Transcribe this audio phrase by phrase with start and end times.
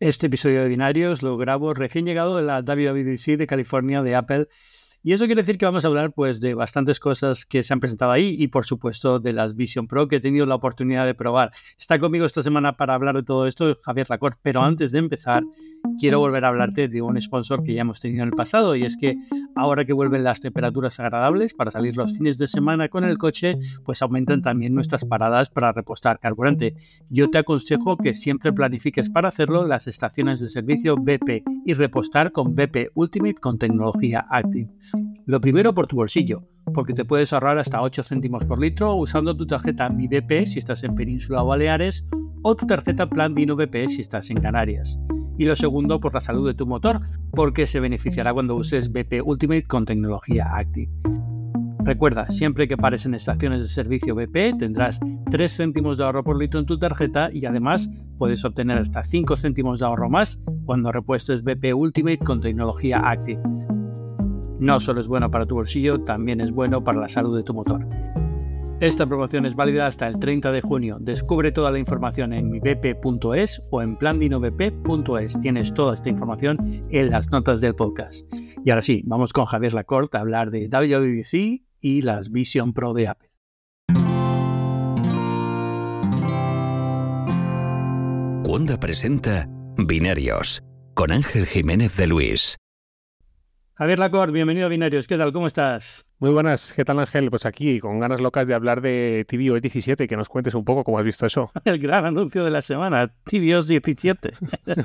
[0.00, 4.48] Este episodio de Binarios lo grabo recién llegado de la WWDC de California de Apple
[5.06, 7.80] y eso quiere decir que vamos a hablar pues de bastantes cosas que se han
[7.80, 11.14] presentado ahí y por supuesto de las Vision Pro que he tenido la oportunidad de
[11.14, 11.52] probar.
[11.78, 15.44] Está conmigo esta semana para hablar de todo esto Javier Lacor, pero antes de empezar
[15.98, 18.84] quiero volver a hablarte de un sponsor que ya hemos tenido en el pasado y
[18.84, 19.16] es que
[19.54, 23.58] ahora que vuelven las temperaturas agradables para salir los fines de semana con el coche,
[23.84, 26.74] pues aumentan también nuestras paradas para repostar carburante.
[27.10, 32.32] Yo te aconsejo que siempre planifiques para hacerlo las estaciones de servicio BP y repostar
[32.32, 34.70] con BP Ultimate con tecnología Active.
[35.26, 36.42] Lo primero por tu bolsillo,
[36.74, 40.58] porque te puedes ahorrar hasta 8 céntimos por litro usando tu tarjeta Mi BP si
[40.58, 42.04] estás en Península o Baleares
[42.42, 44.98] o tu tarjeta Plan Dino BP si estás en Canarias.
[45.38, 47.00] Y lo segundo por la salud de tu motor,
[47.32, 50.92] porque se beneficiará cuando uses BP Ultimate con tecnología Active.
[51.84, 56.38] Recuerda, siempre que pares en estaciones de servicio BP tendrás 3 céntimos de ahorro por
[56.38, 60.92] litro en tu tarjeta y además puedes obtener hasta 5 céntimos de ahorro más cuando
[60.92, 63.40] repuestes BP Ultimate con tecnología Active.
[64.58, 67.54] No solo es bueno para tu bolsillo, también es bueno para la salud de tu
[67.54, 67.86] motor.
[68.80, 70.98] Esta promoción es válida hasta el 30 de junio.
[71.00, 75.40] Descubre toda la información en mibp.es o en plandinovp.es.
[75.40, 76.58] Tienes toda esta información
[76.90, 78.26] en las notas del podcast.
[78.64, 82.94] Y ahora sí, vamos con Javier Lacorte a hablar de WWDC y las Vision Pro
[82.94, 83.30] de Apple.
[88.46, 90.62] Wanda presenta Binarios
[90.94, 92.56] con Ángel Jiménez de Luis.
[93.76, 95.08] Javier Lacorte, bienvenido a Binarios.
[95.08, 95.32] ¿Qué tal?
[95.32, 96.06] ¿Cómo estás?
[96.20, 97.28] Muy buenas, ¿qué tal Ángel?
[97.28, 100.84] Pues aquí con ganas locas de hablar de tvOS 17, que nos cuentes un poco
[100.84, 101.50] cómo has visto eso.
[101.64, 104.30] El gran anuncio de la semana, tvOS 17.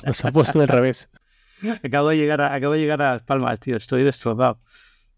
[0.04, 1.08] Nos ha puesto del revés.
[1.84, 4.60] Acabo de llegar a, acabo de llegar a Las Palmas, tío, estoy destrozado.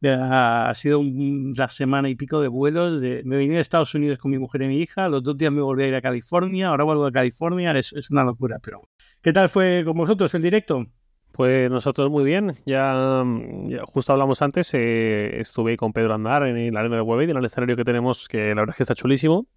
[0.03, 3.01] Ha sido una semana y pico de vuelos.
[3.23, 5.07] me vine de Estados Unidos con mi mujer y mi hija.
[5.07, 6.69] Los dos días me volví a ir a California.
[6.69, 7.71] Ahora vuelvo a California.
[7.77, 8.57] Es, es una locura.
[8.61, 8.81] Pero,
[9.21, 10.87] ¿qué tal fue con vosotros el directo?
[11.31, 13.23] Pues nosotros muy bien, ya,
[13.85, 17.45] justo hablamos antes, eh, estuve con Pedro Andar en la arena de Web en el
[17.45, 19.47] escenario que tenemos, que la verdad es que está chulísimo.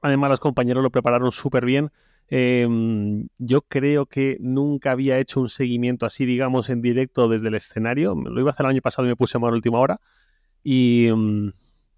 [0.00, 1.90] Además los compañeros lo prepararon súper bien.
[2.28, 7.54] Em, yo creo que nunca había hecho un seguimiento así, digamos, en directo desde el
[7.54, 8.14] escenario.
[8.14, 10.00] Lo iba a hacer el año pasado y me puse a mano última hora.
[10.62, 11.52] Y, em,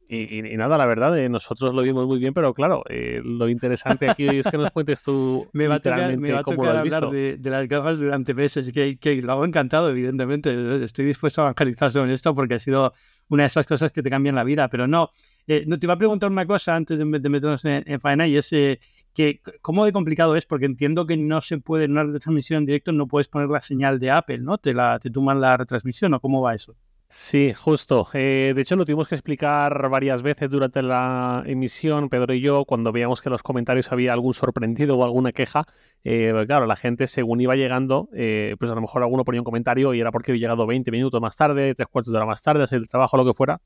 [0.09, 4.09] y, nada, la verdad, eh, nosotros lo vimos muy bien, pero claro, eh, lo interesante
[4.09, 7.11] aquí es que nos cuentes tú me va a tocar, me va a tocar hablar
[7.11, 10.85] de, las gafas durante meses, que, que lo hago encantado, evidentemente.
[10.85, 12.93] Estoy dispuesto a evangelizar sobre esto porque ha sido
[13.29, 15.11] una de esas cosas que te cambian la vida, pero no.
[15.49, 18.37] Eh, no te iba a preguntar una cosa antes de, meternos en, en, faena y
[18.37, 22.59] es que cómo de complicado es, porque entiendo que no se puede en una retransmisión
[22.61, 24.59] en directo, no puedes poner la señal de Apple, ¿no?
[24.59, 26.77] Te, la, te toman la retransmisión o cómo va eso.
[27.09, 28.09] Sí, justo.
[28.15, 32.65] Eh, de hecho, lo tuvimos que explicar varias veces durante la emisión, Pedro y yo,
[32.65, 35.67] cuando veíamos que en los comentarios había algún sorprendido o alguna queja.
[36.03, 39.45] Eh, claro, la gente, según iba llegando, eh, pues a lo mejor alguno ponía un
[39.45, 42.43] comentario y era porque había llegado 20 minutos más tarde, tres cuartos de hora más
[42.43, 43.61] tarde, hacer el trabajo, lo que fuera.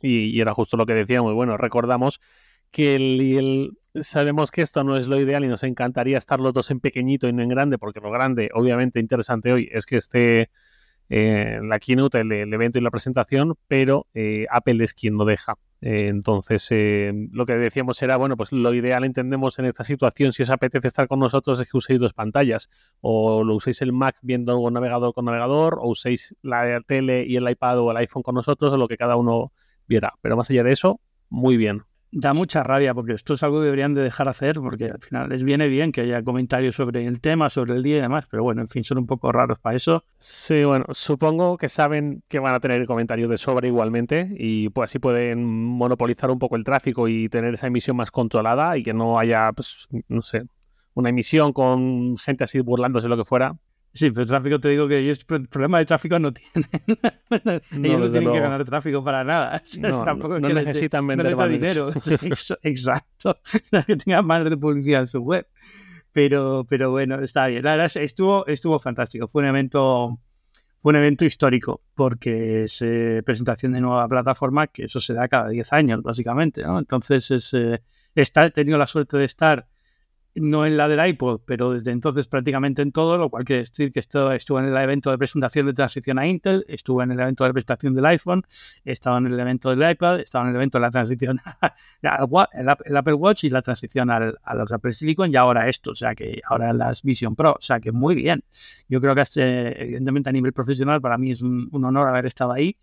[0.00, 1.34] Y, era justo lo que decíamos.
[1.34, 2.20] Bueno, recordamos
[2.70, 3.70] que
[4.00, 7.28] sabemos que esto no es lo ideal y nos encantaría estar los dos en pequeñito
[7.28, 10.50] y no en grande, porque lo grande, obviamente interesante hoy, es que esté
[11.08, 15.54] eh, la keynote, el, evento y la presentación, pero eh, Apple es quien lo deja.
[15.80, 16.70] Eh, entonces,
[17.32, 20.88] lo que decíamos era, bueno, pues lo ideal entendemos en esta situación, si os apetece
[20.88, 22.68] estar con nosotros, es que uséis dos pantallas,
[23.00, 27.36] o lo uséis el Mac viendo un navegador con navegador, o uséis la tele y
[27.36, 29.52] el iPad o el iPhone con nosotros, o lo que cada uno
[29.86, 30.14] viera.
[30.20, 33.66] Pero más allá de eso, muy bien da mucha rabia porque esto es algo que
[33.66, 37.20] deberían de dejar hacer porque al final les viene bien que haya comentarios sobre el
[37.20, 39.76] tema, sobre el día y demás, pero bueno, en fin, son un poco raros para
[39.76, 40.04] eso.
[40.18, 44.90] Sí, bueno, supongo que saben que van a tener comentarios de sobra igualmente y pues
[44.90, 48.94] así pueden monopolizar un poco el tráfico y tener esa emisión más controlada y que
[48.94, 50.44] no haya, pues, no sé,
[50.94, 53.56] una emisión con gente así burlándose lo que fuera,
[53.92, 56.70] Sí, pero el tráfico te digo que ellos problema de tráfico no tienen.
[57.84, 59.62] ellos no, tienen que ganar tráfico para nada.
[59.80, 61.92] No, Tampoco no necesitan vender dinero.
[62.62, 63.38] Exacto.
[63.86, 65.46] que tengan más de publicidad en su web.
[66.12, 67.64] Pero, pero bueno, está bien.
[67.64, 69.26] La verdad estuvo, estuvo fantástico.
[69.28, 70.18] Fue un evento
[70.80, 75.26] fue un evento histórico porque es eh, presentación de nueva plataforma que eso se da
[75.26, 76.78] cada 10 años básicamente ¿no?
[76.78, 77.82] entonces es, eh,
[78.14, 79.66] está, he tenido la suerte de estar
[80.40, 83.90] no en la del iPod, pero desde entonces prácticamente en todo, lo cual quiere decir
[83.90, 87.44] que estuvo en el evento de presentación de transición a Intel, estuvo en el evento
[87.44, 88.42] de presentación del iPhone,
[88.84, 91.40] estaba en el evento del iPad, estaba en el evento de la transición
[92.02, 96.14] al Apple Watch y la transición al, al Apple Silicon y ahora esto, o sea
[96.14, 98.44] que ahora las Vision Pro, o sea que muy bien.
[98.88, 102.52] Yo creo que este, evidentemente a nivel profesional para mí es un honor haber estado
[102.52, 102.76] ahí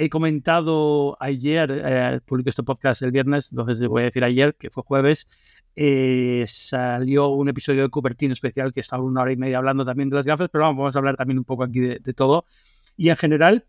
[0.00, 4.70] he comentado ayer, eh, publiqué este podcast el viernes, entonces voy a decir ayer, que
[4.70, 5.26] fue jueves,
[5.74, 10.08] eh, salió un episodio de Cupertino especial que estaba una hora y media hablando también
[10.08, 12.44] de las gafas, pero vamos, a hablar también un poco aquí de, todo.
[12.96, 13.66] Y en general,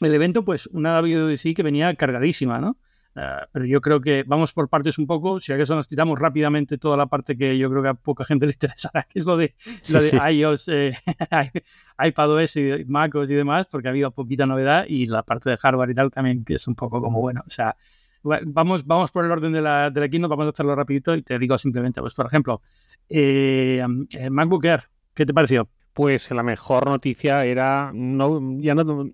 [0.00, 2.78] el evento, pues una WWDC que venía cargadísima, ¿no?
[3.16, 5.40] Ah, pero yo creo que vamos por partes un poco.
[5.40, 8.46] Si acaso nos quitamos rápidamente toda la parte que yo creo que a poca gente
[8.46, 9.54] le interesará, que es lo de,
[9.90, 10.92] lo de iOS, eh,
[11.98, 15.90] iPadOS y MacOS y demás, porque ha habido poquita novedad y la parte de hardware
[15.90, 17.42] y tal también, que es un poco como bueno.
[17.46, 17.76] O sea,
[18.22, 21.22] vamos, vamos por el orden de la, de la keynote, vamos a hacerlo rapidito y
[21.22, 22.62] te digo simplemente, pues por ejemplo,
[23.08, 23.84] eh,
[24.30, 24.84] MacBook Air,
[25.14, 25.68] ¿qué te pareció?
[25.92, 29.10] Pues la mejor noticia era, no, ya no,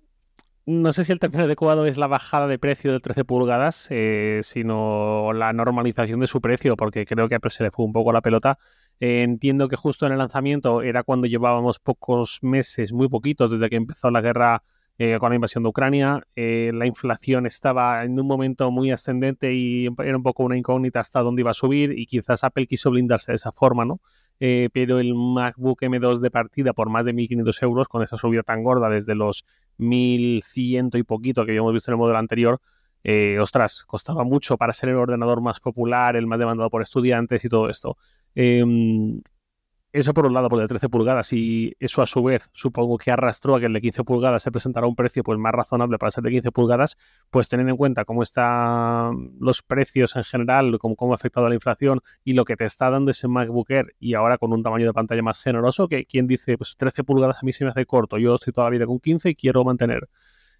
[0.65, 4.39] no sé si el término adecuado es la bajada de precio de 13 pulgadas, eh,
[4.43, 8.21] sino la normalización de su precio, porque creo que se le fue un poco la
[8.21, 8.57] pelota.
[8.99, 13.69] Eh, entiendo que justo en el lanzamiento era cuando llevábamos pocos meses, muy poquitos, desde
[13.69, 14.63] que empezó la guerra
[14.97, 16.23] eh, con la invasión de Ucrania.
[16.35, 21.19] la inflación estaba en un momento muy ascendente y era un poco una incógnita hasta
[21.21, 23.99] dónde iba a subir y quizás Apple quiso blindarse de esa forma, ¿no?
[24.37, 28.63] Pero el MacBook M2 de partida por más de 1.500 euros, con esa subida tan
[28.63, 29.45] gorda desde los
[29.77, 32.61] 1.100 y poquito que habíamos visto en el modelo anterior,
[33.07, 37.45] eh, ostras, costaba mucho para ser el ordenador más popular, el más demandado por estudiantes
[37.45, 37.97] y todo esto.
[38.33, 39.21] Em,
[39.99, 43.11] eso por un lado, por de 13 pulgadas, y eso a su vez supongo que
[43.11, 46.11] arrastró a que el de 15 pulgadas se presentara un precio pues, más razonable para
[46.11, 46.97] ser de 15 pulgadas,
[47.29, 51.55] pues teniendo en cuenta cómo están los precios en general, cómo, cómo ha afectado la
[51.55, 54.85] inflación y lo que te está dando ese MacBook Air y ahora con un tamaño
[54.85, 57.85] de pantalla más generoso, que quien dice, pues 13 pulgadas a mí se me hace
[57.85, 60.09] corto, yo estoy toda la vida con 15 y quiero mantener.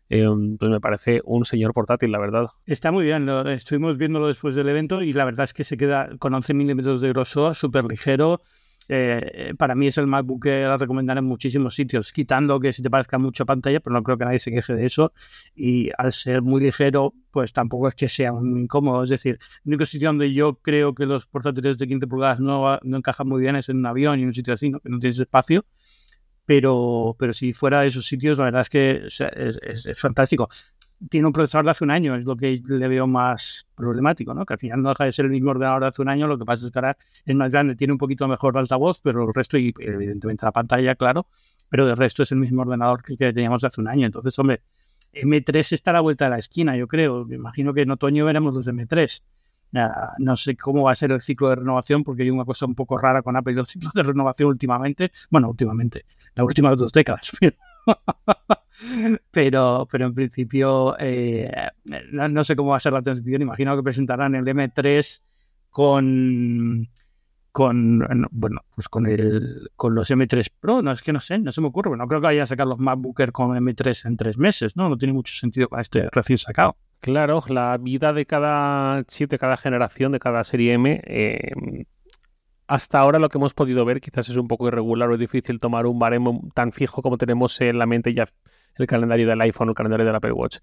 [0.07, 2.47] Em, pues me parece un señor portátil, la verdad.
[2.65, 5.77] Está muy bien, lo, estuvimos viéndolo después del evento y la verdad es que se
[5.77, 8.41] queda con 11 milímetros de grosor, súper ligero,
[8.87, 12.81] eh, para mí es el MacBook que la recomendaré en muchísimos sitios, quitando que si
[12.81, 15.13] te parezca mucho pantalla, pero no creo que nadie se queje de eso.
[15.55, 19.03] Y al ser muy ligero, pues tampoco es que sea muy incómodo.
[19.03, 22.79] Es decir, el único sitio donde yo creo que los portátiles de 15 pulgadas no,
[22.83, 24.79] no encajan muy bien es en un avión y en un sitio así, ¿no?
[24.79, 25.65] que no tienes espacio.
[26.45, 30.47] Pero, pero si fuera de esos sitios, la verdad es que es, es fantástico
[31.09, 34.45] tiene un procesador de hace un año, es lo que le veo más problemático, ¿no?
[34.45, 36.37] Que al final no deja de ser el mismo ordenador de hace un año, lo
[36.37, 39.33] que pasa es que ahora es más grande, tiene un poquito mejor altavoz, pero el
[39.33, 41.27] resto, y evidentemente la pantalla, claro,
[41.69, 44.05] pero el resto es el mismo ordenador que teníamos de hace un año.
[44.05, 44.61] Entonces, hombre,
[45.13, 47.25] M3 está a la vuelta de la esquina, yo creo.
[47.25, 49.21] Me imagino que en otoño veremos los M3.
[50.19, 52.75] no sé cómo va a ser el ciclo de renovación, porque hay una cosa un
[52.75, 55.11] poco rara con Apple y los ciclos de renovación últimamente.
[55.29, 56.05] Bueno, últimamente,
[56.35, 57.31] las últimas dos décadas.
[59.31, 61.51] pero, pero en principio eh,
[62.11, 63.41] no, sé cómo va a ser la transición.
[63.41, 65.21] Imagino que presentarán el M3
[65.69, 66.89] con
[67.51, 70.81] con bueno pues con el con los M3 Pro.
[70.81, 71.95] No es que no sé no se me ocurre.
[71.95, 74.97] No creo que vayan a sacar los MacBooker con M3 en tres meses no no
[74.97, 76.77] tiene mucho sentido con este recién sacado.
[76.99, 81.51] Claro la vida de cada chip de cada generación de cada serie M eh,
[82.67, 85.59] hasta ahora lo que hemos podido ver quizás es un poco irregular o es difícil
[85.59, 88.27] tomar un baremo tan fijo como tenemos en la mente ya
[88.75, 90.57] el calendario del iPhone o el calendario del Apple Watch.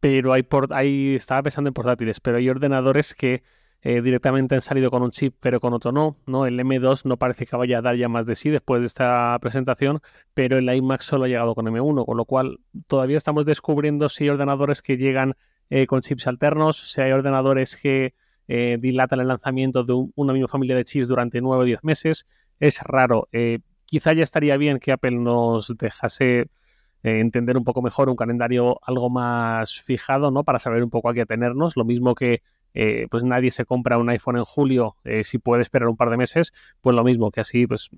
[0.00, 3.42] Pero hay, hay estaba pensando en portátiles, pero hay ordenadores que
[3.80, 6.46] eh, directamente han salido con un chip, pero con otro no, ¿no?
[6.46, 9.38] El M2 no parece que vaya a dar ya más de sí después de esta
[9.40, 10.00] presentación,
[10.34, 12.58] pero el iMac solo ha llegado con M1, con lo cual
[12.88, 15.34] todavía estamos descubriendo si hay ordenadores que llegan
[15.70, 18.14] eh, con chips alternos, si hay ordenadores que
[18.48, 22.26] eh, dilatan el lanzamiento de una misma familia de chips durante 9 o 10 meses.
[22.58, 23.28] Es raro.
[23.84, 26.50] quizá ya estaría bien que Apple nos dejase
[27.08, 30.44] eh, entender un poco mejor un calendario algo más fijado, ¿no?
[30.44, 31.76] Para saber un poco a qué atenernos.
[31.76, 32.42] Lo mismo que
[32.74, 36.10] eh, pues nadie se compra un iPhone en julio eh, si puede esperar un par
[36.10, 37.90] de meses, pues lo mismo que así, pues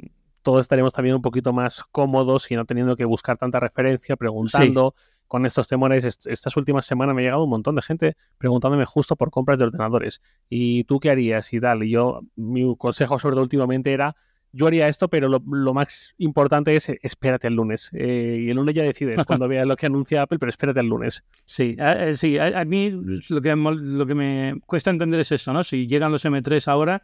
[0.43, 4.95] todos estaremos también un poquito más cómodos y no teniendo que buscar tanta referencia, preguntando.
[5.27, 9.15] Con estos temores, estas últimas semanas me ha llegado un montón de gente preguntándome justo
[9.15, 10.21] por compras de ordenadores.
[10.49, 11.53] ¿Y tú qué harías?
[11.53, 11.85] Y tal.
[11.85, 14.17] Y yo, mi consejo sobre todo últimamente era
[14.53, 17.91] yo haría esto, pero lo, más importante es espérate el lunes.
[17.93, 20.87] Eh, y el lunes ya decides cuando veas lo que anuncia Apple, pero espérate el
[20.87, 21.25] lunes.
[21.45, 22.91] Sí, a, sí, a, mí
[23.29, 25.63] lo que, lo que me cuesta entender es eso, ¿no?
[25.65, 27.03] Si llegan los M3 ahora,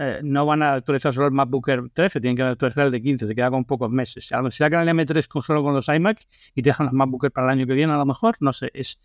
[0.00, 3.02] eh, no van a actualizar solo el MacBook Air 13, tienen que actualizar el de
[3.02, 4.26] 15, se queda con pocos meses.
[4.26, 6.24] Si sacan el M3 con, solo con los iMac
[6.54, 8.52] y te dejan los MacBook Air para el año que viene, a lo mejor, no
[8.52, 9.00] sé, es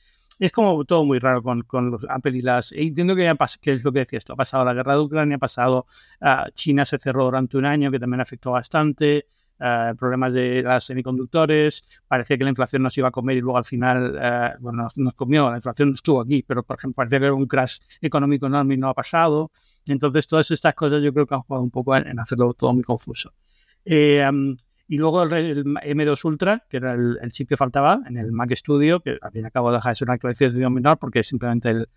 [0.45, 2.73] es como todo muy raro con, con los Apple y las...
[2.73, 5.38] entiendo que, ya que es lo que decía esto, ha pasado la guerra de Ucrania,
[5.38, 5.85] ha pasado...
[6.19, 9.27] Uh, China se cerró durante un año, que también afectó bastante,
[9.62, 13.57] uh, problemas de las semiconductores, parecía que la inflación nos iba a comer y luego
[13.57, 17.25] al final, uh, bueno, nos, comió, la inflación estuvo aquí, pero por ejemplo parecía que
[17.25, 19.50] era un crash económico enorme y no ha pasado.
[19.88, 22.83] Entonces todas estas cosas yo creo que han jugado un poco en, hacerlo todo muy
[22.83, 23.31] confuso.
[23.85, 24.29] Eh,
[24.87, 28.99] Y luego el, M2 Ultra, que era el, chip que faltaba en el Mac Studio,
[28.99, 31.87] que al fin y al cabo deja de ser una actualización menor porque simplemente el,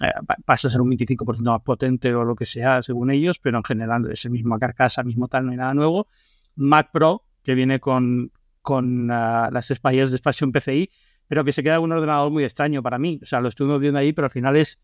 [0.00, 0.12] eh,
[0.44, 3.64] pasa a ser un 25% más potente o lo que sea según ellos, pero en
[3.64, 6.08] general es el mismo carcasa, mismo tal, no hay nada nuevo.
[6.54, 10.90] Mac Pro, que viene con, con uh, las espallas de expansión PCI,
[11.28, 13.18] pero que se queda un ordenador muy extraño para mí.
[13.22, 14.78] O sea, lo estuvimos viendo ahí, pero al final es,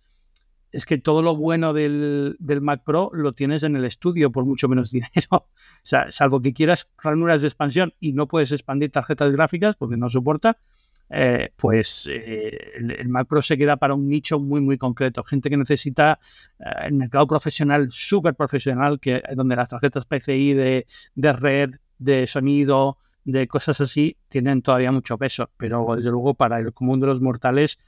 [0.73, 4.69] es que todo lo bueno del, Mac Pro lo tienes en el estudio por mucho
[4.69, 5.29] menos dinero.
[5.31, 5.47] o
[5.83, 10.09] sea, salvo que quieras ranuras de expansión y no puedes expandir tarjetas gráficas porque no
[10.09, 10.59] soporta,
[11.11, 15.23] eh, pues eh, el, Mac Pro se queda para un nicho muy, muy concreto.
[15.23, 16.19] Gente que necesita
[16.59, 22.99] eh, el mercado profesional, súper profesional, que, donde las tarjetas PCI de red, de sonido,
[23.25, 25.51] de cosas así, tienen todavía mucho peso.
[25.59, 27.79] Pero desde luego para el común de los mortales,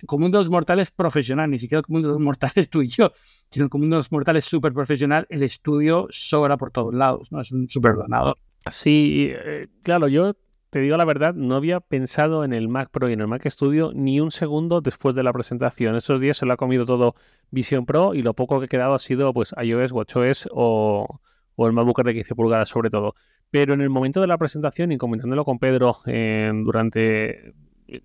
[0.00, 2.88] el común de los mortales profesional, ni siquiera el común de los mortales tú y
[2.88, 3.12] yo,
[3.50, 7.40] sino el común de los mortales súper profesional, el estudio sobra por todos lados, ¿no?
[7.40, 8.36] Es un súper donador.
[8.68, 9.32] Sí,
[9.82, 10.34] claro, yo
[10.70, 13.48] te digo la verdad, no había pensado en el Mac Pro y en el Mac
[13.48, 15.96] Studio ni un segundo después de la presentación.
[15.96, 17.14] Estos días se lo ha comido todo
[17.50, 21.20] Vision Pro y lo poco que ha quedado ha sido pues iOS, WatchOS o,
[21.56, 23.14] o el MacBook de 15 pulgadas sobre todo.
[23.50, 27.52] Pero en el momento de la presentación y comentándolo con Pedro durante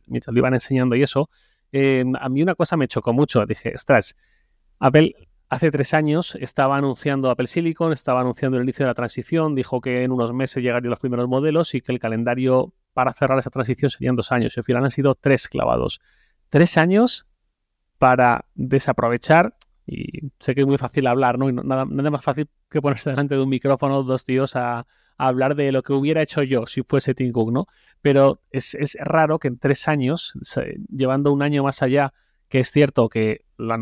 [0.08, 1.30] mientras lo iban enseñando y eso,
[1.72, 3.46] eh, a mí una cosa me chocó mucho.
[3.46, 4.16] Dije, ostras,
[4.80, 5.14] Apple
[5.48, 9.80] Hace tres años estaba anunciando Apple Silicon, estaba anunciando el inicio de la transición, dijo
[9.80, 13.52] que en unos meses llegarían los primeros modelos y que el calendario para cerrar esa
[13.52, 14.58] transición serían dos años.
[14.58, 16.02] Y al final han sido tres clavados.
[16.50, 17.28] Tres años
[18.00, 19.56] para desaprovechar,
[19.86, 21.48] y sé que es muy fácil hablar, ¿no?
[21.48, 25.56] Y nada, nada más fácil que ponerse delante de un micrófono dos tíos a, hablar
[25.56, 27.68] de lo que hubiera hecho yo si fuese Tim Cook, ¿no?
[28.02, 30.34] Pero es, es raro que en tres años,
[30.90, 32.14] llevando un año más allá,
[32.50, 33.78] que es cierto que la,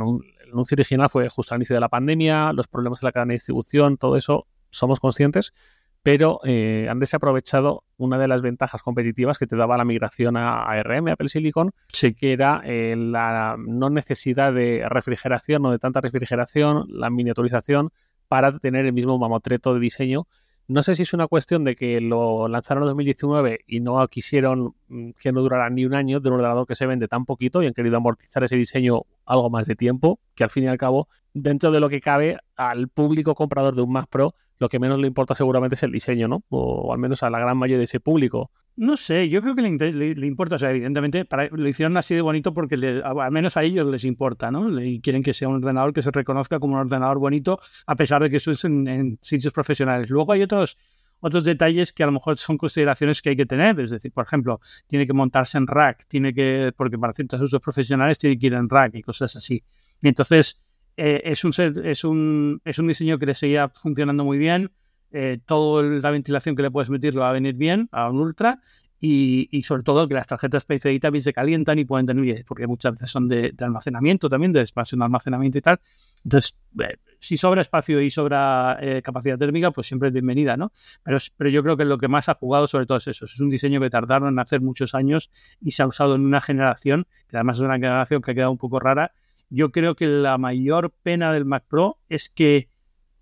[0.53, 3.35] anuncio original fue justo al inicio de la pandemia, los problemas de la cadena de
[3.35, 5.53] distribución, todo eso somos conscientes,
[6.01, 10.63] pero eh, han desaprovechado una de las ventajas competitivas que te daba la migración a
[10.63, 16.85] ARM, Apple Silicon, que era eh, la no necesidad de refrigeración o de tanta refrigeración,
[16.89, 17.91] la miniaturización
[18.27, 20.27] para tener el mismo mamotreto de diseño
[20.67, 24.75] no sé si es una cuestión de que lo lanzaron en 2019 y no quisieron
[24.87, 27.61] mm, que no durara ni un año de un ordenador que se vende tan poquito
[27.61, 30.77] y han querido amortizar ese diseño algo más de tiempo, que al fin y al
[30.77, 34.79] cabo, dentro de lo que cabe, al público comprador de un Mac Pro, lo que
[34.79, 36.43] menos le importa seguramente es el diseño, ¿no?
[36.49, 38.51] O, al menos a la gran mayoría de ese público.
[38.75, 42.21] No sé, yo creo que le, importa, o sea, evidentemente para, lo hicieron así de
[42.21, 44.81] bonito porque al menos a ellos les importa, ¿no?
[44.81, 48.23] Y quieren que sea un ordenador que se reconozca como un ordenador bonito, a pesar
[48.23, 50.09] de que eso es en, sitios profesionales.
[50.09, 50.77] Luego hay otros,
[51.19, 54.25] otros detalles que a lo mejor son consideraciones que hay que tener, es decir, por
[54.25, 58.47] ejemplo, tiene que montarse en rack, tiene que, porque para ciertos usos profesionales tiene que
[58.47, 59.63] ir en rack y cosas así.
[60.01, 60.62] Y entonces,
[60.97, 61.51] eh, es, un,
[61.83, 64.71] es, un, es un diseño que le seguía funcionando muy bien
[65.11, 68.59] eh, toda la ventilación que le puedes meter va a venir bien a un Ultra
[69.05, 72.93] y, sobre todo que las tarjetas PCI también se calientan y pueden tener, porque muchas
[72.93, 75.81] veces son de, almacenamiento también, de expansión de almacenamiento y tal.
[76.23, 80.71] Entonces, eh, si sobra espacio y sobra eh, capacidad térmica, pues siempre es bienvenida, ¿no?
[81.03, 83.25] Pero, pero yo creo que lo que más ha jugado sobre todo es eso.
[83.25, 86.39] Es un diseño que tardaron en hacer muchos años y se ha usado en una
[86.39, 89.11] generación, que además es una generación que ha quedado un poco rara.
[89.55, 92.69] Yo creo que la mayor pena del Mac Pro es que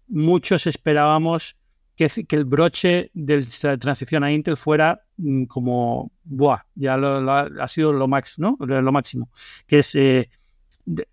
[0.08, 1.58] muchos esperábamos
[1.98, 7.92] que, el broche de la transición a Intel fuera mm, como, buah, ya ha sido
[7.92, 8.56] lo, max, ¿no?
[8.62, 9.30] lo máximo,
[9.68, 10.30] que es, eh,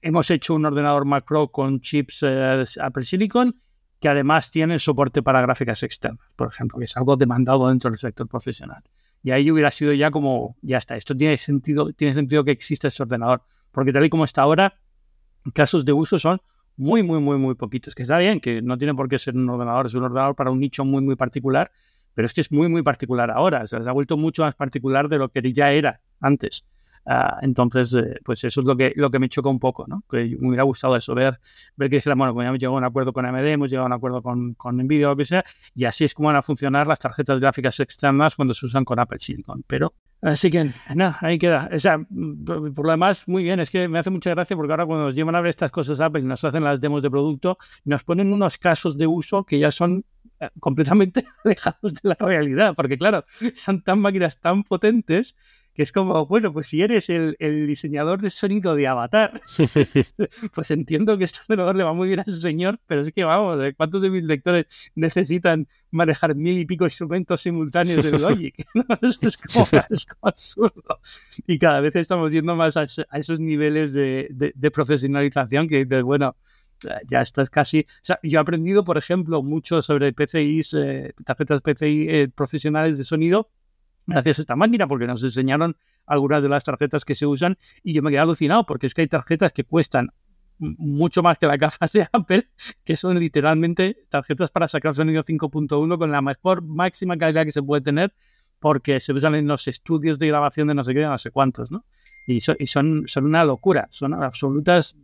[0.02, 3.60] hemos hecho un ordenador Mac Pro con chips eh, Apple Silicon
[3.98, 7.98] que además tiene soporte para gráficas externas, por ejemplo, que es algo demandado dentro del
[7.98, 8.84] sector profesional.
[9.24, 12.86] Y ahí hubiera sido ya como, ya está, esto tiene sentido, tiene sentido que exista
[12.86, 14.78] ese ordenador, porque tal y como está ahora,
[15.54, 16.40] casos de uso son
[16.76, 17.94] muy, muy, muy, muy poquitos.
[17.94, 20.50] Que está bien, que no tiene por qué ser un ordenador, es un ordenador para
[20.50, 21.70] un nicho muy, muy particular,
[22.14, 23.62] pero es que es muy, muy particular ahora.
[23.62, 26.64] O sea, se ha vuelto mucho más particular de lo que ya era antes.
[27.10, 30.02] Ah, entonces, eh, pues eso es lo que, lo que me choca un poco, ¿no?
[30.10, 31.40] Que me hubiera gustado eso, ver,
[31.74, 33.86] ver que dijera, bueno, pues ya hemos llegado a un acuerdo con AMD, hemos llegado
[33.86, 35.42] a un acuerdo con, con NVIDIA o lo que sea,
[35.74, 38.98] y así es como van a funcionar las tarjetas gráficas externas cuando se usan con
[38.98, 39.64] Apple Silicon.
[39.66, 41.68] Pero, así que, nada, ahí queda.
[41.72, 44.86] O sea, por, lo demás, muy bien, es que me hace mucha gracia porque ahora
[44.86, 47.58] cuando nos llevan a ver estas cosas Apple y nos hacen las demos de producto,
[47.84, 50.04] nos ponen unos casos de uso que ya son
[50.40, 55.34] eh, completamente alejados de la realidad, porque claro, son tan máquinas tan potentes
[55.78, 57.36] que es como, bueno, pues si eres el,
[57.68, 59.40] diseñador de sonido de Avatar,
[60.52, 63.22] pues entiendo que este ordenador le va muy bien a ese señor, pero es que
[63.22, 64.66] vamos, ¿cuántos de mis lectores
[64.96, 68.66] necesitan manejar mil y pico instrumentos simultáneos de Logic?
[69.20, 69.66] es, como,
[70.22, 71.00] absurdo.
[71.46, 76.34] Y cada vez estamos yendo más a, esos niveles de, profesionalización que dices, bueno,
[77.06, 77.82] ya estás casi...
[77.82, 82.98] O sea, yo he aprendido, por ejemplo, mucho sobre PCIs, eh, tarjetas PCI eh, profesionales
[82.98, 83.48] de sonido
[84.08, 87.92] gracias a esta máquina, porque nos enseñaron algunas de las tarjetas que se usan y
[87.92, 90.10] yo me quedé alucinado porque es que hay tarjetas que cuestan
[90.58, 92.48] mucho más que las gafas de Apple,
[92.84, 97.62] que son literalmente tarjetas para sacar sonido 5.1 con la mejor máxima calidad que se
[97.62, 98.12] puede tener,
[98.58, 101.70] porque se usan en los estudios de grabación de no sé qué, no sé cuántos,
[101.70, 101.84] ¿no?
[102.26, 104.96] Y, y son, son una locura, son absolutas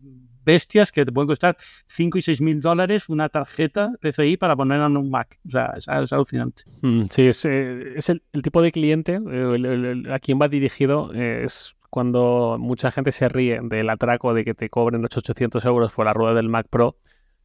[0.44, 4.80] bestias que te pueden costar 5 y 6 mil dólares una tarjeta PCI para poner
[4.80, 5.38] en un Mac.
[5.46, 6.64] O sea, es, alucinante.
[6.82, 7.96] Mm, sí, es, eh,
[8.32, 11.12] el, tipo de cliente eh, a quien va dirigido.
[11.14, 15.64] Eh, es cuando mucha gente se ríe del atraco de que te cobren los 800
[15.64, 16.96] euros por la rueda del Mac Pro.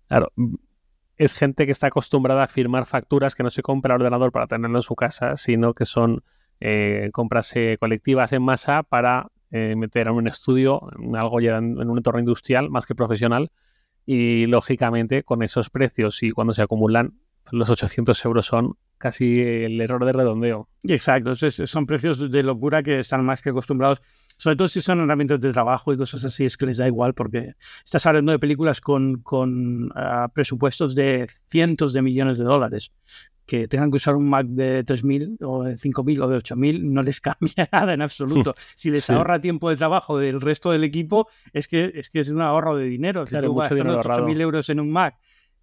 [0.08, 0.56] Claro, mm,
[1.18, 4.78] es gente que está acostumbrada a firmar facturas que no se compra ordenador para tenerlo
[4.78, 6.24] en su casa, sino que son
[7.14, 11.98] compras colectivas en masa para eh, meter en un estudio, en algo ya en, un
[11.98, 13.52] entorno industrial más que profesional.
[14.06, 17.20] Y lógicamente, con esos precios y cuando se acumulan,
[17.52, 20.68] los 800 euros son casi el error de redondeo.
[20.84, 24.02] Exacto, son precios de locura que están más que acostumbrados,
[24.38, 27.14] sobre todo si son herramientas de trabajo y cosas así, es que les da igual
[27.14, 32.92] porque estás hablando de películas con, con ah, presupuestos de cientos de millones de dólares
[33.50, 37.02] que tengan que usar un Mac de 3.000 o de 5.000 o de 8.000 no
[37.02, 38.54] les cambia nada en absoluto.
[38.76, 42.30] Si les ahorra tiempo de trabajo del resto del equipo, es que es, que es
[42.30, 43.26] un ahorro de dinero.
[43.26, 45.18] Si tú gastas 8.000 euros en un Mac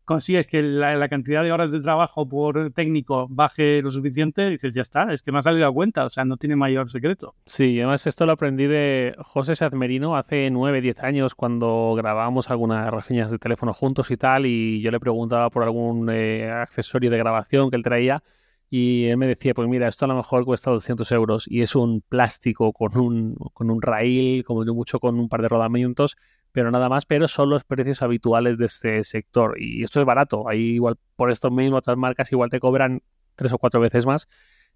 [0.07, 4.83] consigues que la, cantidad de horas de trabajo por técnico baje lo suficiente, dices, ya
[4.83, 7.35] está, es que me ha salido a cuenta, o sea, no tiene mayor secreto.
[7.45, 12.91] Sí, además esto lo aprendí de José Sadmerino hace 9, 10 años cuando grabábamos algunas
[12.91, 17.19] reseñas de teléfono juntos y tal, y yo le preguntaba por algún eh, accesorio de
[17.19, 18.23] grabación que él traía.
[18.69, 21.77] Y él me decía, pues mira, esto a lo mejor cuesta 200 euros y es
[21.77, 26.17] un plástico con un, con un rail, como de mucho con un par de rodamientos
[26.57, 29.61] pero nada más, pero son los precios habituales de este sector.
[29.61, 33.03] Y esto es barato, ahí igual por esto mismo otras marcas igual te cobran
[33.35, 34.27] tres o cuatro veces más,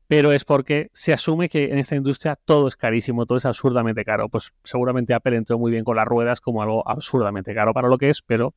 [0.07, 4.05] pero es porque se asume que en esta industria todo es carísimo, todo es absurdamente
[4.05, 4.29] caro.
[4.29, 7.97] Pues seguramente Apple entró muy bien con las ruedas como algo absurdamente caro para lo
[7.97, 8.53] que es, pero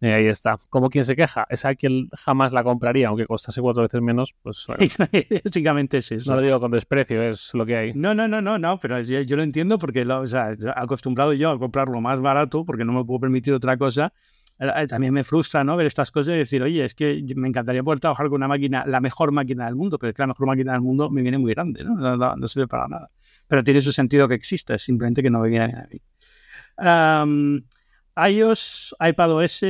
[0.00, 0.56] eh, ahí está.
[0.70, 4.34] Como quien se queja, es a quien jamás la compraría, aunque costase cuatro veces menos,
[4.42, 4.66] pues
[5.44, 6.30] Básicamente es eso.
[6.30, 7.92] No lo digo con desprecio, es lo que hay.
[7.92, 11.50] No, no, no, no, no, pero yo, lo entiendo porque lo, o sea, acostumbrado yo
[11.50, 14.12] a comprarlo más barato porque no me puedo permitir otra cosa.
[14.58, 15.76] Eh, eh, también me frustra ¿no?
[15.76, 18.84] ver estas cosas y decir, oye, es que me encantaría poder trabajar con una máquina,
[18.86, 21.36] la mejor máquina del mundo, pero es que la mejor máquina del mundo me viene
[21.36, 21.94] muy grande, ¿no?
[21.94, 23.10] No, no, sirve para nada.
[23.46, 26.00] Pero tiene su sentido que exista, simplemente que no me viene a mí.
[26.78, 27.62] Um,
[28.28, 29.64] iOS, iPadOS,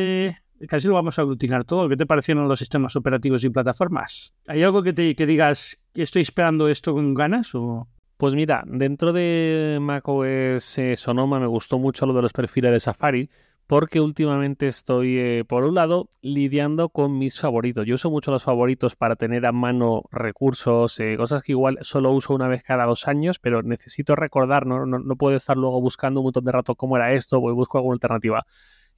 [0.68, 1.88] casi lo vamos a aglutinar todo.
[1.88, 4.32] ¿Qué te parecieron los sistemas operativos y plataformas?
[4.46, 7.88] ¿Hay algo que, te, que digas que estoy esperando esto con ganas o...?
[8.16, 12.78] Pues mira, dentro de macOS eh, Sonoma me gustó mucho lo de los perfiles de
[12.78, 13.30] Safari,
[13.70, 17.86] porque últimamente estoy, eh, por un lado, lidiando con mis favoritos.
[17.86, 22.10] Yo uso mucho los favoritos para tener a mano recursos, eh, cosas que igual solo
[22.10, 25.80] uso una vez cada dos años, pero necesito recordar, no, no, no puedo estar luego
[25.80, 28.44] buscando un montón de rato cómo era esto, o busco alguna alternativa.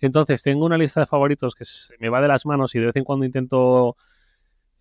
[0.00, 2.86] Entonces, tengo una lista de favoritos que se me va de las manos y de
[2.86, 3.98] vez en cuando intento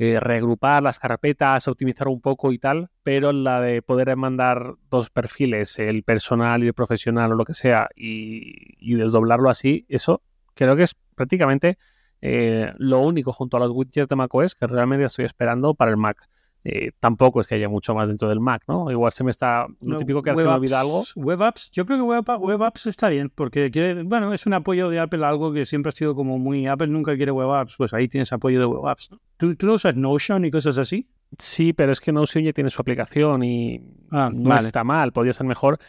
[0.03, 5.11] eh, reagrupar las carpetas, optimizar un poco y tal, pero la de poder mandar dos
[5.11, 10.23] perfiles, el personal y el profesional o lo que sea, y, desdoblarlo así, eso
[10.55, 11.77] creo que es prácticamente
[12.19, 15.97] eh, lo único junto a los widgets de macOS que realmente estoy esperando para el
[15.97, 16.27] Mac.
[16.63, 18.91] Eh, tampoco es que haya mucho más dentro del Mac, ¿no?
[18.91, 21.03] Igual se me está, lo típico que se me olvida algo.
[21.15, 24.53] Web Apps, yo creo que web, web, Apps está bien, porque quiere, bueno, es un
[24.53, 27.75] apoyo de Apple, algo que siempre ha sido como muy, Apple nunca quiere Web Apps,
[27.77, 31.09] pues ahí tienes apoyo de Web Apps, ¿Tú, ¿Tú, no usas Notion y cosas así?
[31.39, 35.33] Sí, pero es que Notion ya tiene su aplicación y ah, no está mal, podría
[35.33, 35.79] ser mejor.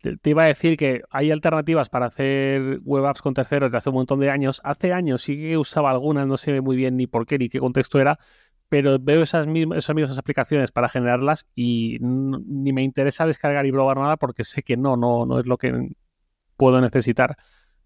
[0.00, 3.88] Te, iba a decir que hay alternativas para hacer web apps con terceros de hace
[3.88, 4.60] un montón de años.
[4.64, 7.58] Hace años sí que usaba algunas, no sé muy bien ni por qué ni qué
[7.58, 8.18] contexto era,
[8.68, 13.72] pero veo esas mismas, esas mismas aplicaciones para generarlas y ni me interesa descargar y
[13.72, 15.90] probar nada porque sé que no, no, no es lo que
[16.56, 17.36] puedo necesitar.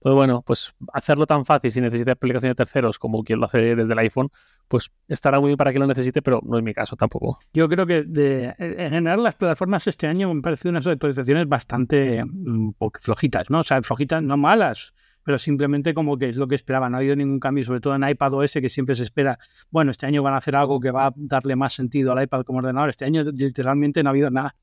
[0.00, 3.44] Pues bueno, pues hacerlo tan fácil sin necesidad de aplicaciones de terceros como quien lo
[3.44, 4.30] hace desde el iPhone,
[4.66, 7.38] pues estará muy bien para quien lo necesite, pero no es mi caso tampoco.
[7.52, 12.24] Yo creo que de, en general las plataformas este año me han unas actualizaciones bastante
[12.24, 13.60] mm, flojitas, ¿no?
[13.60, 14.94] O sea, flojitas, no malas,
[15.30, 16.90] pero simplemente como que es lo que esperaba.
[16.90, 19.38] No ha habido ningún cambio, sobre todo en iPad OS, que siempre se espera,
[19.70, 22.42] bueno, este año van a hacer algo que va a darle más sentido al iPad
[22.42, 22.90] como ordenador.
[22.90, 24.56] Este año literalmente no ha habido nada,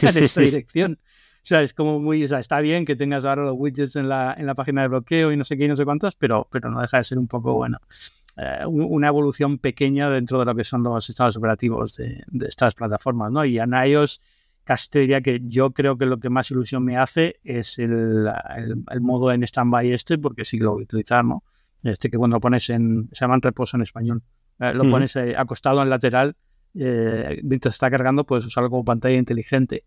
[0.00, 0.98] en esta dirección.
[1.02, 4.08] O sea, es como muy, o sea, está bien que tengas ahora los widgets en
[4.08, 6.48] la, en la página de bloqueo y no sé qué y no sé cuántos, pero,
[6.50, 7.76] pero no deja de ser un poco, bueno,
[8.38, 12.74] eh, una evolución pequeña dentro de lo que son los estados operativos de, de estas
[12.74, 13.44] plataformas, ¿no?
[13.44, 14.22] Y en iOS
[14.70, 14.88] casi
[15.20, 18.30] que yo creo que lo que más ilusión me hace es el,
[18.88, 21.42] el, modo en stand-by este, porque sí lo voy a utilizar, ¿no?
[21.82, 24.22] este que cuando pones en, se llama reposo en español,
[24.60, 26.36] eh, lo pones eh, acostado en lateral,
[26.72, 29.82] mientras está cargando, puedes usarlo como pantalla inteligente.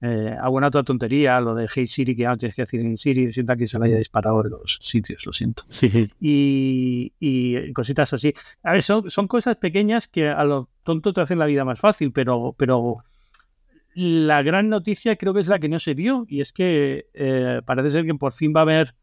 [0.00, 3.34] alguna otra tontería, lo de Hey Siri, que ya no tienes que decir en Siri,
[3.34, 5.64] siento que se le haya disparado en los sitios, lo siento.
[5.68, 6.10] Sí.
[6.18, 8.32] Y, y cositas así.
[8.62, 11.78] A ver, son, son cosas pequeñas que a lo tonto te hacen la vida más
[11.78, 13.04] fácil, pero, pero
[13.94, 17.60] la gran noticia creo que es la que no se vio y es que eh,
[17.64, 18.94] parece ser que por fin va a haber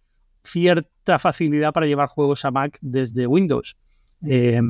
[0.44, 3.78] cierta facilidad para llevar juegos a Mac desde Windows.
[4.26, 4.62] Eh,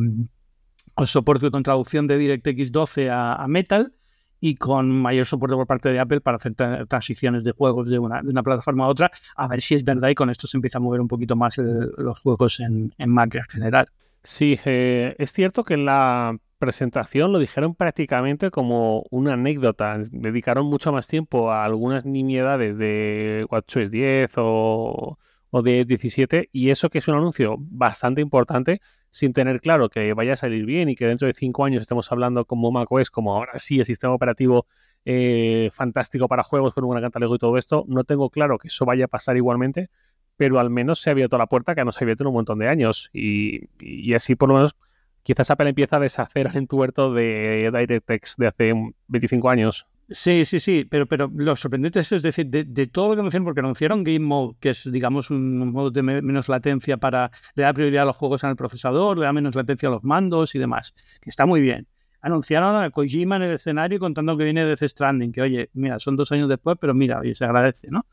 [0.93, 3.93] con soporte con traducción de DirectX 12 a, Metal
[4.41, 6.55] y con mayor soporte por parte de Apple para hacer
[6.87, 10.29] transiciones de juegos de una, plataforma a otra, a ver si es verdad y con
[10.29, 13.87] esto se empieza a mover un poquito más los juegos en, Mac en general.
[14.23, 19.97] Sí, eh, es cierto que en la presentación lo dijeron prácticamente como una anécdota.
[20.11, 25.17] Dedicaron mucho más tiempo a algunas nimiedades de WatchOS 10 o,
[25.63, 30.33] de 17 y eso que es un anuncio bastante importante sin tener claro que vaya
[30.33, 33.57] a salir bien y que dentro de cinco años estemos hablando como macOS, como ahora
[33.57, 34.67] sí el sistema operativo
[35.05, 38.67] eh, fantástico para juegos con un gran catálogo y todo esto, no tengo claro que
[38.67, 39.89] eso vaya a pasar igualmente,
[40.37, 42.33] pero al menos se ha abierto la puerta que no se ha abierto en un
[42.33, 44.75] montón de años y así por lo menos
[45.23, 48.73] quizás Apple empieza a deshacer el entuerto de DirectX de hace
[49.07, 49.87] 25 años.
[50.11, 53.59] Sí, sí, sí, pero, pero lo sorprendente es, decir, de, todo lo que anunciaron, porque
[53.59, 58.03] anunciaron Game Mode, que es, digamos, un modo de menos latencia para le da prioridad
[58.03, 60.95] a los juegos en el procesador, le da menos latencia a los mandos y demás,
[61.21, 61.87] que está muy bien.
[62.21, 65.99] Anunciaron a Kojima en el escenario contando que viene de The Stranding, que oye, mira,
[65.99, 68.07] son dos años después, pero mira, se agradece, ¿no?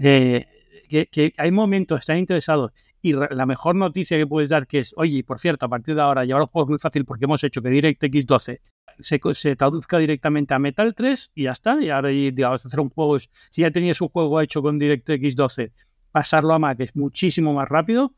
[0.00, 0.46] Eh,
[0.86, 4.92] que, que, hay momentos, están interesados y la mejor noticia que puedes dar que es,
[4.96, 7.62] oye, por cierto, a partir de ahora llevar los juegos muy fácil porque hemos hecho
[7.62, 8.60] que DirectX 12
[8.98, 11.80] se, se, traduzca directamente a Metal 3 y ya está.
[11.80, 15.72] Y ahora, digamos, hacer un juego, si ya tenías un juego hecho con DirectX 12,
[16.10, 18.14] pasarlo a Mac es muchísimo más rápido.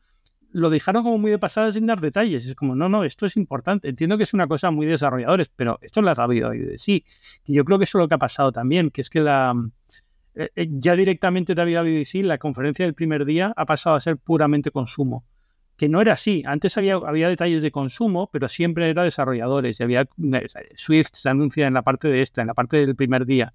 [0.53, 2.45] Lo dejaron como muy de pasada sin dar detalles.
[2.45, 3.89] Es como, no, no, esto es importante.
[3.89, 7.05] Entiendo que es una cosa muy de desarrolladores, pero esto es la sabido sí.
[7.45, 9.53] Y yo creo que eso es lo que ha pasado también, que es que la,
[10.35, 14.17] eh, eh, ya directamente de WWDC, la conferencia del primer día ha pasado a ser
[14.17, 15.25] puramente consumo.
[15.77, 16.43] Que no era así.
[16.45, 19.81] Antes había, había detalles de consumo, pero siempre era desarrolladores.
[19.81, 23.25] Había eh, Swift se anuncia en la parte de esta, en la parte del primer
[23.25, 23.53] día.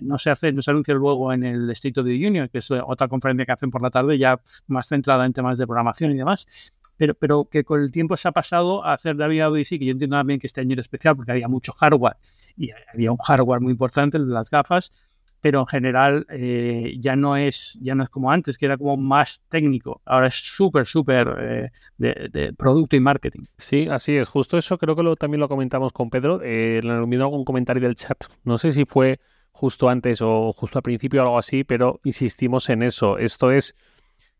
[0.00, 2.70] no se hace, no se anuncia luego en el State of the Union, que es
[2.70, 6.16] otra conferencia que hacen por la tarde, ya más centrada en temas de programación y
[6.16, 6.72] demás.
[6.96, 10.16] Pero, pero, que con el tiempo se ha pasado a hacer WWDC, que yo entiendo
[10.16, 12.16] también que este año era especial porque había mucho hardware
[12.56, 15.08] y había un hardware muy importante, el de las gafas,
[15.42, 18.96] pero en general eh, ya, no es, ya no es como antes, que era como
[18.96, 20.00] más técnico.
[20.06, 23.46] Ahora es súper, súper eh, de, producto y marketing.
[23.58, 24.28] Sí, así es.
[24.28, 26.40] Justo eso creo que lo, también lo comentamos con Pedro.
[26.44, 28.24] Eh, le algún comentario del chat.
[28.44, 29.18] No sé si fue
[29.50, 33.18] justo antes o justo al principio o algo así, pero insistimos en eso.
[33.18, 33.74] Esto es...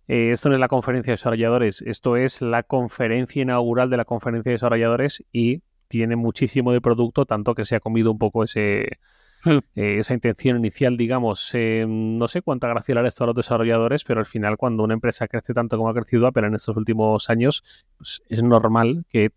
[0.06, 4.04] Eh, esto no es la conferencia de desarrolladores, esto es la conferencia inaugural de la
[4.04, 8.42] conferencia de desarrolladores y tiene muchísimo de producto, tanto que se ha comido un poco
[8.42, 8.98] ese,
[9.74, 13.36] Eh, esa intención inicial, digamos, eh, no sé cuánta gracia le hará esto a los
[13.36, 16.76] desarrolladores, pero al final cuando una empresa crece tanto como ha crecido Apple en estos
[16.76, 19.30] últimos años, pues es normal que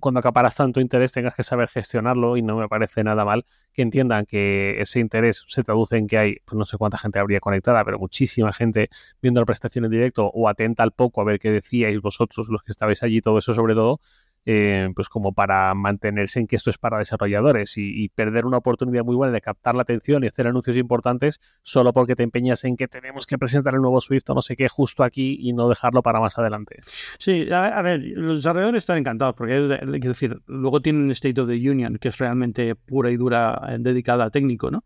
[0.00, 3.82] cuando acaparas tanto interés tengas que saber gestionarlo y no me parece nada mal que
[3.82, 7.40] entiendan que ese interés se traduce en que hay, pues no sé cuánta gente habría
[7.40, 8.90] conectada, pero muchísima gente
[9.22, 12.62] viendo la presentación en directo o atenta al poco a ver qué decíais vosotros, los
[12.62, 14.00] que estabais allí, todo eso sobre todo,
[14.50, 19.04] eh, pues como para mantenerse en que esto es para desarrolladores y, perder una oportunidad
[19.04, 22.74] muy buena de captar la atención y hacer anuncios importantes solo porque te empeñas en
[22.78, 25.68] que tenemos que presentar el nuevo Swift o no sé qué justo aquí y no
[25.68, 26.80] dejarlo para más adelante.
[27.18, 31.70] Sí, a, ver, los desarrolladores están encantados porque es decir, luego tienen State of the
[31.70, 34.82] Union que es realmente pura y dura eh, dedicada a técnico, ¿no?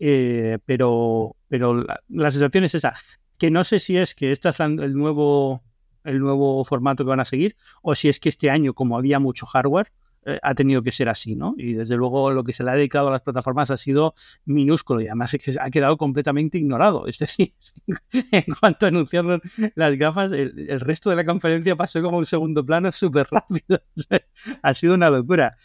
[0.00, 2.94] Eh, pero pero la, sensación es esa,
[3.38, 5.62] que no sé si es que este es el nuevo
[6.04, 9.18] el nuevo formato que van a seguir, o si es que este año, como había
[9.18, 9.90] mucho hardware,
[10.26, 11.54] eh, ha tenido que ser así, ¿no?
[11.58, 14.14] Y desde luego lo que se le ha dedicado a las plataformas ha sido
[14.46, 17.06] minúsculo y además es que ha quedado completamente ignorado.
[17.06, 17.52] Es decir,
[18.12, 19.42] en cuanto anunciaron
[19.74, 23.82] las gafas, el, resto de la conferencia pasó como un segundo plano súper rápido.
[24.62, 25.56] ha sido una locura.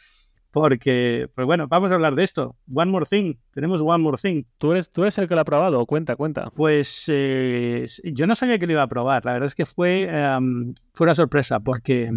[0.52, 2.56] Porque, pues bueno, vamos a hablar de esto.
[2.74, 3.36] One More Thing.
[3.52, 4.44] Tenemos One More Thing.
[4.58, 5.86] ¿Tú eres, tú eres el que lo ha probado?
[5.86, 6.50] Cuenta, cuenta.
[6.56, 9.26] Pues eh, yo no sabía que lo iba a probar.
[9.26, 12.12] La verdad es que fue, em, fue una sorpresa porque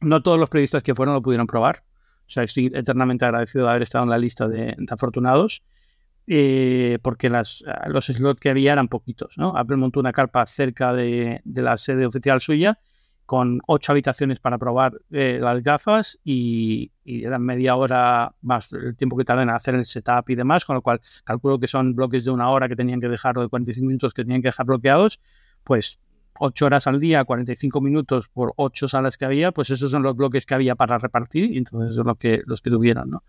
[0.00, 1.84] no todos los periodistas que fueron lo pudieron probar.
[2.26, 5.62] O sea, estoy eternamente agradecido de haber estado en la lista de, afortunados.
[6.26, 9.36] Eh, porque las, los slots que había eran poquitos.
[9.36, 9.56] ¿no?
[9.56, 12.78] Apple montó una carpa cerca de, de la sede oficial suya
[13.28, 19.18] con ocho habitaciones para probar eh, las gafas y, eran media hora más el tiempo
[19.18, 22.24] que tardan en hacer el setup y demás, con lo cual calculo que son bloques
[22.24, 24.64] de una hora que tenían que dejar o de 45 minutos que tenían que dejar
[24.64, 25.20] bloqueados,
[25.62, 26.00] pues
[26.38, 30.16] 8 horas al día, 45 minutos por 8 salas que había, pues esos son los
[30.16, 33.22] bloques que había para repartir y entonces son los que, los que tuvieron, ¿no?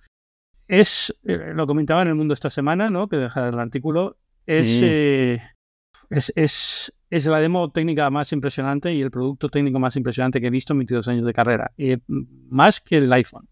[0.69, 3.09] Es, eh, lo comentaba en el mundo esta semana, ¿no?
[3.09, 4.85] Que deja el artículo, es, mm.
[4.85, 5.41] eh,
[6.09, 10.47] es, es, es, la demo técnica más impresionante y el producto técnico más impresionante que
[10.47, 11.71] he visto en 22 años de carrera,
[12.49, 13.47] más que el iPhone.